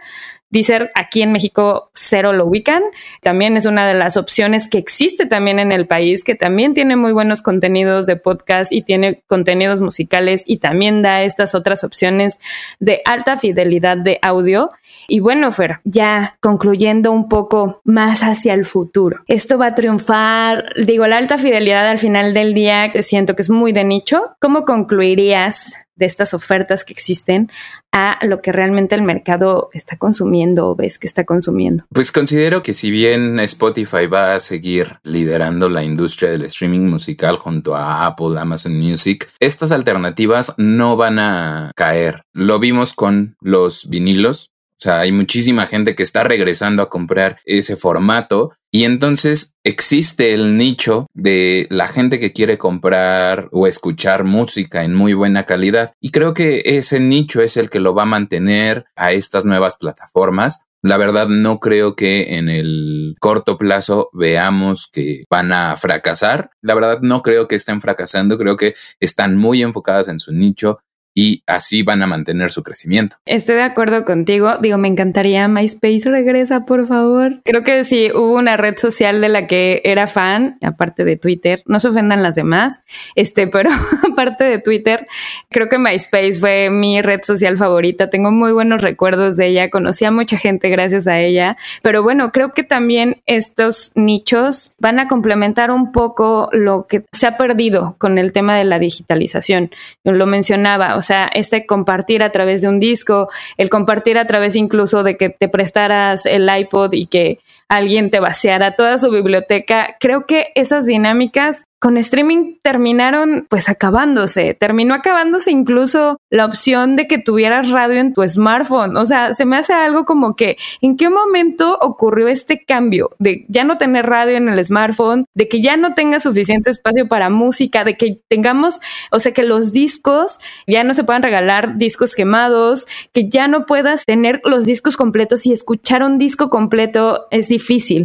Deezer 0.50 0.90
aquí 0.96 1.22
en 1.22 1.30
México 1.30 1.90
cero 1.94 2.32
lo 2.32 2.46
ubican. 2.46 2.82
También 3.22 3.56
es 3.56 3.66
una 3.66 3.86
de 3.86 3.94
las 3.94 4.16
opciones 4.16 4.68
que 4.68 4.78
existe 4.78 5.26
también 5.26 5.60
en 5.60 5.70
el 5.70 5.86
país, 5.86 6.24
que 6.24 6.34
también 6.34 6.74
tiene 6.74 6.96
muy 6.96 7.12
buenos 7.12 7.40
contenidos 7.40 8.06
de 8.06 8.16
podcast 8.16 8.72
y 8.72 8.82
tiene 8.82 9.22
contenidos 9.28 9.80
musicales 9.80 10.42
y 10.46 10.58
también 10.58 11.02
da 11.02 11.22
estas 11.22 11.54
otras 11.54 11.84
opciones 11.84 12.40
de 12.80 13.00
alta 13.04 13.36
fidelidad 13.36 13.96
de 13.96 14.18
audio. 14.22 14.70
Y 15.10 15.18
bueno, 15.18 15.50
Fer, 15.50 15.80
ya 15.82 16.36
concluyendo 16.40 17.10
un 17.10 17.28
poco 17.28 17.80
más 17.84 18.22
hacia 18.22 18.54
el 18.54 18.64
futuro. 18.64 19.18
Esto 19.26 19.58
va 19.58 19.66
a 19.66 19.74
triunfar, 19.74 20.72
digo, 20.86 21.04
la 21.08 21.18
alta 21.18 21.36
fidelidad 21.36 21.88
al 21.88 21.98
final 21.98 22.32
del 22.32 22.54
día, 22.54 22.92
siento 23.02 23.34
que 23.34 23.42
es 23.42 23.50
muy 23.50 23.72
de 23.72 23.82
nicho. 23.82 24.22
¿Cómo 24.40 24.64
concluirías 24.64 25.74
de 25.96 26.06
estas 26.06 26.32
ofertas 26.32 26.84
que 26.84 26.92
existen 26.92 27.50
a 27.92 28.24
lo 28.24 28.40
que 28.40 28.52
realmente 28.52 28.94
el 28.94 29.02
mercado 29.02 29.68
está 29.72 29.98
consumiendo 29.98 30.68
o 30.68 30.76
ves 30.76 31.00
que 31.00 31.08
está 31.08 31.24
consumiendo? 31.24 31.84
Pues 31.92 32.12
considero 32.12 32.62
que 32.62 32.72
si 32.72 32.92
bien 32.92 33.40
Spotify 33.40 34.06
va 34.06 34.36
a 34.36 34.38
seguir 34.38 35.00
liderando 35.02 35.68
la 35.68 35.82
industria 35.82 36.30
del 36.30 36.44
streaming 36.44 36.88
musical 36.88 37.36
junto 37.36 37.74
a 37.74 38.06
Apple, 38.06 38.38
Amazon 38.38 38.78
Music, 38.78 39.28
estas 39.40 39.72
alternativas 39.72 40.54
no 40.56 40.96
van 40.96 41.18
a 41.18 41.72
caer. 41.74 42.22
Lo 42.32 42.60
vimos 42.60 42.94
con 42.94 43.34
los 43.40 43.88
vinilos. 43.88 44.52
O 44.80 44.82
sea, 44.82 45.00
hay 45.00 45.12
muchísima 45.12 45.66
gente 45.66 45.94
que 45.94 46.02
está 46.02 46.24
regresando 46.24 46.80
a 46.80 46.88
comprar 46.88 47.38
ese 47.44 47.76
formato 47.76 48.52
y 48.72 48.84
entonces 48.84 49.56
existe 49.62 50.32
el 50.32 50.56
nicho 50.56 51.06
de 51.12 51.66
la 51.68 51.86
gente 51.86 52.18
que 52.18 52.32
quiere 52.32 52.56
comprar 52.56 53.50
o 53.52 53.66
escuchar 53.66 54.24
música 54.24 54.82
en 54.82 54.94
muy 54.94 55.12
buena 55.12 55.44
calidad. 55.44 55.92
Y 56.00 56.12
creo 56.12 56.32
que 56.32 56.62
ese 56.64 56.98
nicho 56.98 57.42
es 57.42 57.58
el 57.58 57.68
que 57.68 57.78
lo 57.78 57.94
va 57.94 58.04
a 58.04 58.06
mantener 58.06 58.86
a 58.96 59.12
estas 59.12 59.44
nuevas 59.44 59.76
plataformas. 59.76 60.62
La 60.82 60.96
verdad 60.96 61.28
no 61.28 61.60
creo 61.60 61.94
que 61.94 62.38
en 62.38 62.48
el 62.48 63.16
corto 63.20 63.58
plazo 63.58 64.08
veamos 64.14 64.88
que 64.90 65.24
van 65.28 65.52
a 65.52 65.76
fracasar. 65.76 66.52
La 66.62 66.72
verdad 66.72 67.00
no 67.02 67.20
creo 67.20 67.48
que 67.48 67.56
estén 67.56 67.82
fracasando. 67.82 68.38
Creo 68.38 68.56
que 68.56 68.74
están 68.98 69.36
muy 69.36 69.60
enfocadas 69.60 70.08
en 70.08 70.18
su 70.18 70.32
nicho 70.32 70.78
y 71.14 71.42
así 71.46 71.82
van 71.82 72.02
a 72.02 72.06
mantener 72.06 72.50
su 72.50 72.62
crecimiento. 72.62 73.16
Estoy 73.26 73.56
de 73.56 73.62
acuerdo 73.62 74.04
contigo. 74.04 74.58
Digo, 74.60 74.78
me 74.78 74.88
encantaría 74.88 75.48
MySpace 75.48 76.10
regresa, 76.10 76.64
por 76.64 76.86
favor. 76.86 77.40
Creo 77.44 77.64
que 77.64 77.84
sí 77.84 78.10
hubo 78.14 78.38
una 78.38 78.56
red 78.56 78.76
social 78.78 79.20
de 79.20 79.28
la 79.28 79.46
que 79.46 79.82
era 79.84 80.06
fan, 80.06 80.58
aparte 80.62 81.04
de 81.04 81.16
Twitter. 81.16 81.62
No 81.66 81.80
se 81.80 81.88
ofendan 81.88 82.22
las 82.22 82.34
demás, 82.34 82.80
este, 83.16 83.46
pero 83.46 83.70
aparte 84.10 84.44
de 84.44 84.58
Twitter, 84.58 85.06
creo 85.50 85.68
que 85.68 85.78
MySpace 85.78 86.34
fue 86.34 86.70
mi 86.70 87.02
red 87.02 87.20
social 87.22 87.56
favorita. 87.56 88.08
Tengo 88.08 88.30
muy 88.30 88.52
buenos 88.52 88.82
recuerdos 88.82 89.36
de 89.36 89.48
ella. 89.48 89.70
Conocí 89.70 90.04
a 90.04 90.10
mucha 90.10 90.38
gente 90.38 90.68
gracias 90.68 91.06
a 91.06 91.18
ella. 91.18 91.56
Pero 91.82 92.02
bueno, 92.02 92.30
creo 92.30 92.52
que 92.52 92.62
también 92.62 93.22
estos 93.26 93.92
nichos 93.94 94.74
van 94.78 95.00
a 95.00 95.08
complementar 95.08 95.70
un 95.70 95.92
poco 95.92 96.48
lo 96.52 96.86
que 96.86 97.04
se 97.12 97.26
ha 97.26 97.36
perdido 97.36 97.96
con 97.98 98.18
el 98.18 98.32
tema 98.32 98.56
de 98.56 98.64
la 98.64 98.78
digitalización. 98.78 99.70
Lo 100.04 100.26
mencionaba 100.26 100.99
o 101.00 101.02
sea, 101.02 101.30
este 101.32 101.64
compartir 101.64 102.22
a 102.22 102.30
través 102.30 102.60
de 102.60 102.68
un 102.68 102.78
disco, 102.78 103.30
el 103.56 103.70
compartir 103.70 104.18
a 104.18 104.26
través 104.26 104.54
incluso 104.54 105.02
de 105.02 105.16
que 105.16 105.30
te 105.30 105.48
prestaras 105.48 106.26
el 106.26 106.46
iPod 106.54 106.92
y 106.92 107.06
que 107.06 107.38
alguien 107.70 108.10
te 108.10 108.20
vaciara 108.20 108.74
toda 108.74 108.98
su 108.98 109.10
biblioteca, 109.10 109.96
creo 110.00 110.26
que 110.26 110.48
esas 110.56 110.84
dinámicas 110.84 111.64
con 111.82 111.96
streaming 111.96 112.56
terminaron 112.62 113.46
pues 113.48 113.70
acabándose. 113.70 114.52
Terminó 114.52 114.92
acabándose 114.92 115.50
incluso 115.50 116.18
la 116.28 116.44
opción 116.44 116.94
de 116.94 117.06
que 117.06 117.16
tuvieras 117.16 117.70
radio 117.70 118.00
en 118.00 118.12
tu 118.12 118.22
smartphone. 118.28 118.98
O 118.98 119.06
sea, 119.06 119.32
se 119.32 119.46
me 119.46 119.56
hace 119.56 119.72
algo 119.72 120.04
como 120.04 120.36
que 120.36 120.58
en 120.82 120.98
qué 120.98 121.08
momento 121.08 121.78
ocurrió 121.80 122.28
este 122.28 122.62
cambio 122.66 123.12
de 123.18 123.46
ya 123.48 123.64
no 123.64 123.78
tener 123.78 124.04
radio 124.04 124.36
en 124.36 124.50
el 124.50 124.62
smartphone, 124.62 125.24
de 125.34 125.48
que 125.48 125.62
ya 125.62 125.78
no 125.78 125.94
tenga 125.94 126.20
suficiente 126.20 126.68
espacio 126.68 127.08
para 127.08 127.30
música, 127.30 127.82
de 127.82 127.96
que 127.96 128.20
tengamos, 128.28 128.80
o 129.10 129.18
sea, 129.18 129.32
que 129.32 129.42
los 129.42 129.72
discos 129.72 130.38
ya 130.66 130.84
no 130.84 130.92
se 130.92 131.04
puedan 131.04 131.22
regalar 131.22 131.78
discos 131.78 132.14
quemados, 132.14 132.86
que 133.14 133.30
ya 133.30 133.48
no 133.48 133.64
puedas 133.64 134.04
tener 134.04 134.42
los 134.44 134.66
discos 134.66 134.98
completos 134.98 135.46
y 135.46 135.52
escuchar 135.54 136.02
un 136.02 136.18
disco 136.18 136.50
completo 136.50 137.26
es 137.30 137.48
difícil 137.48 137.59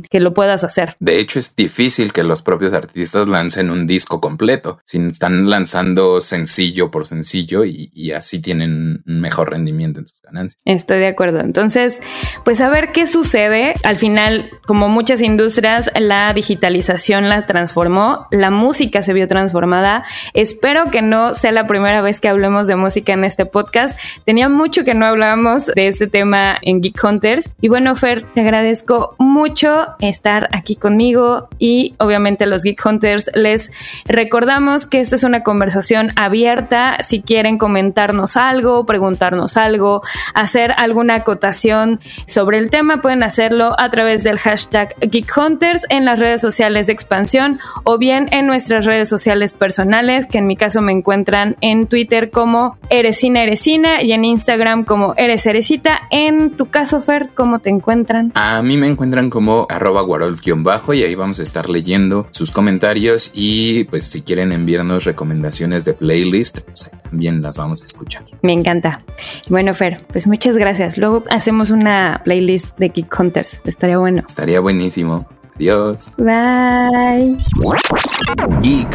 que 0.09 0.19
lo 0.19 0.33
puedas 0.33 0.63
hacer. 0.63 0.95
De 0.99 1.19
hecho, 1.19 1.39
es 1.39 1.55
difícil 1.55 2.13
que 2.13 2.23
los 2.23 2.41
propios 2.41 2.73
artistas 2.73 3.27
lancen 3.27 3.69
un 3.69 3.87
disco 3.87 4.19
completo, 4.21 4.79
sino 4.85 5.07
están 5.07 5.49
lanzando 5.49 6.21
sencillo 6.21 6.91
por 6.91 7.05
sencillo 7.05 7.65
y, 7.65 7.91
y 7.93 8.11
así 8.11 8.39
tienen 8.39 9.03
un 9.05 9.21
mejor 9.21 9.51
rendimiento 9.51 9.99
en 9.99 10.07
sus 10.07 10.21
ganancias. 10.21 10.61
Estoy 10.65 10.99
de 10.99 11.07
acuerdo. 11.07 11.39
Entonces, 11.39 11.99
pues 12.43 12.61
a 12.61 12.69
ver 12.69 12.91
qué 12.91 13.07
sucede. 13.07 13.75
Al 13.83 13.97
final, 13.97 14.49
como 14.65 14.89
muchas 14.89 15.21
industrias, 15.21 15.89
la 15.99 16.33
digitalización 16.33 17.29
la 17.29 17.45
transformó, 17.45 18.27
la 18.31 18.51
música 18.51 19.01
se 19.01 19.13
vio 19.13 19.27
transformada. 19.27 20.03
Espero 20.33 20.85
que 20.91 21.01
no 21.01 21.33
sea 21.33 21.51
la 21.51 21.67
primera 21.67 22.01
vez 22.01 22.19
que 22.19 22.27
hablemos 22.27 22.67
de 22.67 22.75
música 22.75 23.13
en 23.13 23.23
este 23.23 23.45
podcast. 23.45 23.97
Tenía 24.25 24.49
mucho 24.49 24.83
que 24.83 24.93
no 24.93 25.05
hablábamos 25.05 25.67
de 25.67 25.87
este 25.87 26.07
tema 26.07 26.57
en 26.61 26.81
Geek 26.81 27.03
Hunters. 27.03 27.53
Y 27.61 27.69
bueno, 27.69 27.95
Fer, 27.95 28.25
te 28.33 28.41
agradezco 28.41 29.15
mucho 29.19 29.44
estar 29.99 30.49
aquí 30.51 30.75
conmigo 30.75 31.49
y 31.59 31.95
obviamente 31.99 32.45
los 32.45 32.63
Geek 32.63 32.83
Hunters 32.85 33.29
les 33.33 33.71
recordamos 34.05 34.85
que 34.85 34.99
esta 34.99 35.15
es 35.15 35.23
una 35.23 35.43
conversación 35.43 36.11
abierta. 36.15 36.97
Si 37.01 37.21
quieren 37.21 37.57
comentarnos 37.57 38.37
algo, 38.37 38.85
preguntarnos 38.85 39.57
algo, 39.57 40.01
hacer 40.33 40.73
alguna 40.77 41.15
acotación 41.15 41.99
sobre 42.27 42.57
el 42.57 42.69
tema, 42.69 43.01
pueden 43.01 43.23
hacerlo 43.23 43.75
a 43.77 43.89
través 43.89 44.23
del 44.23 44.39
hashtag 44.39 44.95
Geek 44.99 45.31
Hunters 45.37 45.85
en 45.89 46.05
las 46.05 46.19
redes 46.19 46.41
sociales 46.41 46.87
de 46.87 46.93
expansión 46.93 47.59
o 47.83 47.97
bien 47.97 48.27
en 48.31 48.47
nuestras 48.47 48.85
redes 48.85 49.09
sociales 49.09 49.53
personales, 49.53 50.25
que 50.25 50.39
en 50.39 50.47
mi 50.47 50.55
caso 50.55 50.81
me 50.81 50.91
encuentran 50.91 51.55
en 51.61 51.87
Twitter 51.87 52.31
como 52.31 52.77
Eresina 52.89 53.43
Eresina 53.43 54.01
y 54.01 54.11
en 54.11 54.25
Instagram 54.25 54.83
como 54.83 55.13
Eres 55.17 55.45
Eresita. 55.45 56.01
En 56.11 56.51
tu 56.51 56.67
caso, 56.67 57.01
Fer, 57.01 57.29
¿cómo 57.33 57.59
te 57.59 57.69
encuentran? 57.69 58.31
A 58.35 58.61
mí 58.61 58.77
me 58.77 58.87
encuentran 58.87 59.29
como 59.35 59.67
arroba 59.67 60.01
guarolf-bajo 60.01 60.93
y 60.93 61.03
ahí 61.03 61.13
vamos 61.13 61.41
a 61.41 61.43
estar 61.43 61.69
leyendo 61.69 62.25
sus 62.31 62.51
comentarios 62.51 63.33
y 63.33 63.83
pues 63.83 64.05
si 64.05 64.21
quieren 64.21 64.53
enviarnos 64.53 65.03
recomendaciones 65.03 65.83
de 65.83 65.93
playlist, 65.93 66.61
pues 66.61 66.89
también 67.03 67.41
las 67.41 67.57
vamos 67.57 67.81
a 67.81 67.83
escuchar. 67.83 68.23
Me 68.43 68.53
encanta. 68.53 69.03
Bueno, 69.49 69.73
Fer, 69.73 70.05
pues 70.09 70.25
muchas 70.25 70.55
gracias. 70.55 70.97
Luego 70.97 71.25
hacemos 71.29 71.69
una 71.69 72.21
playlist 72.23 72.77
de 72.77 72.87
Geek 72.87 73.13
Hunters. 73.19 73.61
Estaría 73.65 73.97
bueno. 73.97 74.23
Estaría 74.25 74.61
buenísimo. 74.61 75.27
Adiós. 75.57 76.13
Bye. 76.15 77.35
Geek 78.61 78.87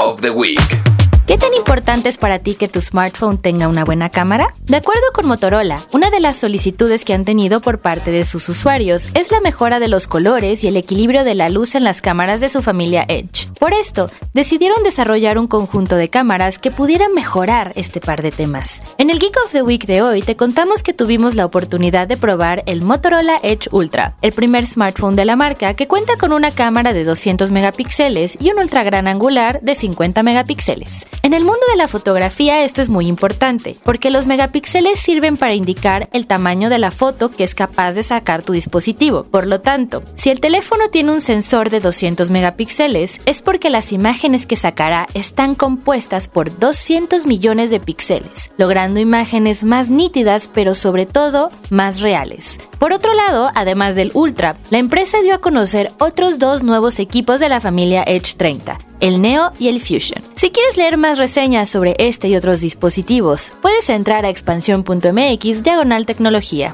of 0.00 0.20
the 0.20 0.30
Week. 0.30 0.97
¿Qué 1.28 1.36
tan 1.36 1.52
importante 1.52 2.08
es 2.08 2.16
para 2.16 2.38
ti 2.38 2.54
que 2.54 2.68
tu 2.68 2.80
smartphone 2.80 3.36
tenga 3.36 3.68
una 3.68 3.84
buena 3.84 4.08
cámara? 4.08 4.54
De 4.64 4.78
acuerdo 4.78 5.02
con 5.12 5.28
Motorola, 5.28 5.78
una 5.92 6.08
de 6.08 6.20
las 6.20 6.36
solicitudes 6.36 7.04
que 7.04 7.12
han 7.12 7.26
tenido 7.26 7.60
por 7.60 7.80
parte 7.80 8.10
de 8.10 8.24
sus 8.24 8.48
usuarios 8.48 9.10
es 9.12 9.30
la 9.30 9.40
mejora 9.40 9.78
de 9.78 9.88
los 9.88 10.06
colores 10.06 10.64
y 10.64 10.68
el 10.68 10.78
equilibrio 10.78 11.24
de 11.24 11.34
la 11.34 11.50
luz 11.50 11.74
en 11.74 11.84
las 11.84 12.00
cámaras 12.00 12.40
de 12.40 12.48
su 12.48 12.62
familia 12.62 13.04
Edge. 13.08 13.46
Por 13.60 13.74
esto, 13.74 14.10
decidieron 14.32 14.82
desarrollar 14.82 15.36
un 15.36 15.48
conjunto 15.48 15.96
de 15.96 16.08
cámaras 16.08 16.58
que 16.58 16.70
pudieran 16.70 17.12
mejorar 17.12 17.72
este 17.74 18.00
par 18.00 18.22
de 18.22 18.30
temas. 18.30 18.80
En 18.96 19.10
el 19.10 19.18
Geek 19.18 19.36
of 19.44 19.52
the 19.52 19.60
Week 19.60 19.84
de 19.84 20.00
hoy 20.00 20.22
te 20.22 20.34
contamos 20.34 20.82
que 20.82 20.94
tuvimos 20.94 21.34
la 21.34 21.44
oportunidad 21.44 22.08
de 22.08 22.16
probar 22.16 22.62
el 22.64 22.80
Motorola 22.80 23.38
Edge 23.42 23.68
Ultra, 23.70 24.16
el 24.22 24.32
primer 24.32 24.66
smartphone 24.66 25.14
de 25.14 25.26
la 25.26 25.36
marca 25.36 25.74
que 25.74 25.88
cuenta 25.88 26.16
con 26.16 26.32
una 26.32 26.52
cámara 26.52 26.94
de 26.94 27.04
200 27.04 27.50
megapíxeles 27.50 28.38
y 28.40 28.50
un 28.50 28.60
ultra 28.60 28.82
gran 28.82 29.06
angular 29.06 29.60
de 29.60 29.74
50 29.74 30.22
megapíxeles. 30.22 31.06
En 31.28 31.34
el 31.34 31.44
mundo 31.44 31.60
de 31.70 31.76
la 31.76 31.88
fotografía 31.88 32.64
esto 32.64 32.80
es 32.80 32.88
muy 32.88 33.06
importante, 33.06 33.76
porque 33.84 34.08
los 34.08 34.26
megapíxeles 34.26 34.98
sirven 34.98 35.36
para 35.36 35.52
indicar 35.52 36.08
el 36.14 36.26
tamaño 36.26 36.70
de 36.70 36.78
la 36.78 36.90
foto 36.90 37.30
que 37.30 37.44
es 37.44 37.54
capaz 37.54 37.92
de 37.92 38.02
sacar 38.02 38.42
tu 38.42 38.54
dispositivo. 38.54 39.24
Por 39.24 39.46
lo 39.46 39.60
tanto, 39.60 40.02
si 40.14 40.30
el 40.30 40.40
teléfono 40.40 40.88
tiene 40.88 41.12
un 41.12 41.20
sensor 41.20 41.68
de 41.68 41.80
200 41.80 42.30
megapíxeles, 42.30 43.20
es 43.26 43.42
porque 43.42 43.68
las 43.68 43.92
imágenes 43.92 44.46
que 44.46 44.56
sacará 44.56 45.06
están 45.12 45.54
compuestas 45.54 46.28
por 46.28 46.58
200 46.58 47.26
millones 47.26 47.68
de 47.68 47.80
píxeles, 47.80 48.50
logrando 48.56 48.98
imágenes 48.98 49.64
más 49.64 49.90
nítidas 49.90 50.48
pero 50.50 50.74
sobre 50.74 51.04
todo 51.04 51.50
más 51.68 52.00
reales. 52.00 52.58
Por 52.78 52.92
otro 52.92 53.12
lado, 53.12 53.50
además 53.54 53.96
del 53.96 54.12
Ultra, 54.14 54.56
la 54.70 54.78
empresa 54.78 55.20
dio 55.20 55.34
a 55.34 55.40
conocer 55.40 55.90
otros 55.98 56.38
dos 56.38 56.62
nuevos 56.62 57.00
equipos 57.00 57.40
de 57.40 57.48
la 57.48 57.60
familia 57.60 58.04
Edge 58.06 58.34
30, 58.36 58.78
el 59.00 59.20
Neo 59.20 59.52
y 59.58 59.68
el 59.68 59.80
Fusion. 59.80 60.22
Si 60.36 60.50
quieres 60.50 60.76
leer 60.76 60.96
más 60.96 61.17
reseñas 61.18 61.68
sobre 61.68 61.94
este 61.98 62.28
y 62.28 62.36
otros 62.36 62.60
dispositivos, 62.60 63.52
puedes 63.60 63.90
entrar 63.90 64.24
a 64.24 64.30
expansión.mx 64.30 65.62
diagonal 65.62 66.06
tecnología. 66.06 66.72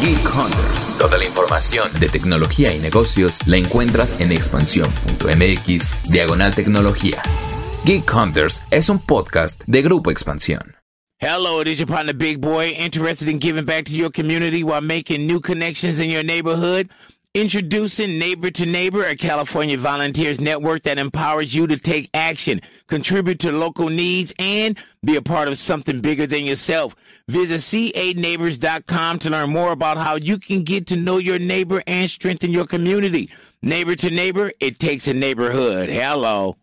Geek 0.00 0.36
Hunters. 0.36 0.98
Toda 0.98 1.16
la 1.16 1.24
información 1.24 1.88
de 1.98 2.08
tecnología 2.08 2.74
y 2.74 2.78
negocios 2.78 3.38
la 3.46 3.56
encuentras 3.56 4.20
en 4.20 4.32
expansión.mx 4.32 6.10
diagonal 6.10 6.54
tecnología. 6.54 7.22
Geek 7.84 8.12
Hunters 8.14 8.62
es 8.70 8.88
un 8.90 8.98
podcast 8.98 9.62
de 9.66 9.82
Grupo 9.82 10.10
Expansión. 10.10 10.76
Hello, 11.20 11.60
it 11.60 11.66
is 11.66 11.78
your 11.78 11.88
partner 11.88 12.12
Big 12.12 12.40
Boy, 12.40 12.74
interested 12.78 13.28
in 13.28 13.40
giving 13.40 13.64
back 13.64 13.86
to 13.86 13.92
your 13.92 14.10
community 14.10 14.62
while 14.62 14.80
making 14.80 15.26
new 15.26 15.40
connections 15.40 15.98
in 15.98 16.10
your 16.10 16.22
neighborhood. 16.22 16.90
Introducing 17.34 18.18
Neighbor 18.18 18.50
to 18.52 18.64
Neighbor, 18.66 19.04
a 19.04 19.16
California 19.16 19.76
volunteers 19.76 20.40
network 20.40 20.82
that 20.84 20.96
empowers 20.96 21.52
you 21.52 21.66
to 21.66 21.76
take 21.76 22.08
action, 22.14 22.60
contribute 22.88 23.38
to 23.40 23.52
local 23.52 23.88
needs, 23.88 24.32
and 24.38 24.76
be 25.04 25.16
a 25.16 25.22
part 25.22 25.48
of 25.48 25.58
something 25.58 26.00
bigger 26.00 26.26
than 26.26 26.44
yourself. 26.44 26.96
Visit 27.28 27.60
ca9neighbors.com 27.60 29.18
to 29.20 29.30
learn 29.30 29.50
more 29.50 29.72
about 29.72 29.98
how 29.98 30.16
you 30.16 30.38
can 30.38 30.64
get 30.64 30.86
to 30.88 30.96
know 30.96 31.18
your 31.18 31.38
neighbor 31.38 31.82
and 31.86 32.10
strengthen 32.10 32.50
your 32.50 32.66
community. 32.66 33.30
Neighbor 33.62 33.94
to 33.96 34.10
Neighbor, 34.10 34.52
it 34.60 34.78
takes 34.78 35.06
a 35.08 35.14
neighborhood. 35.14 35.88
Hello. 35.88 36.56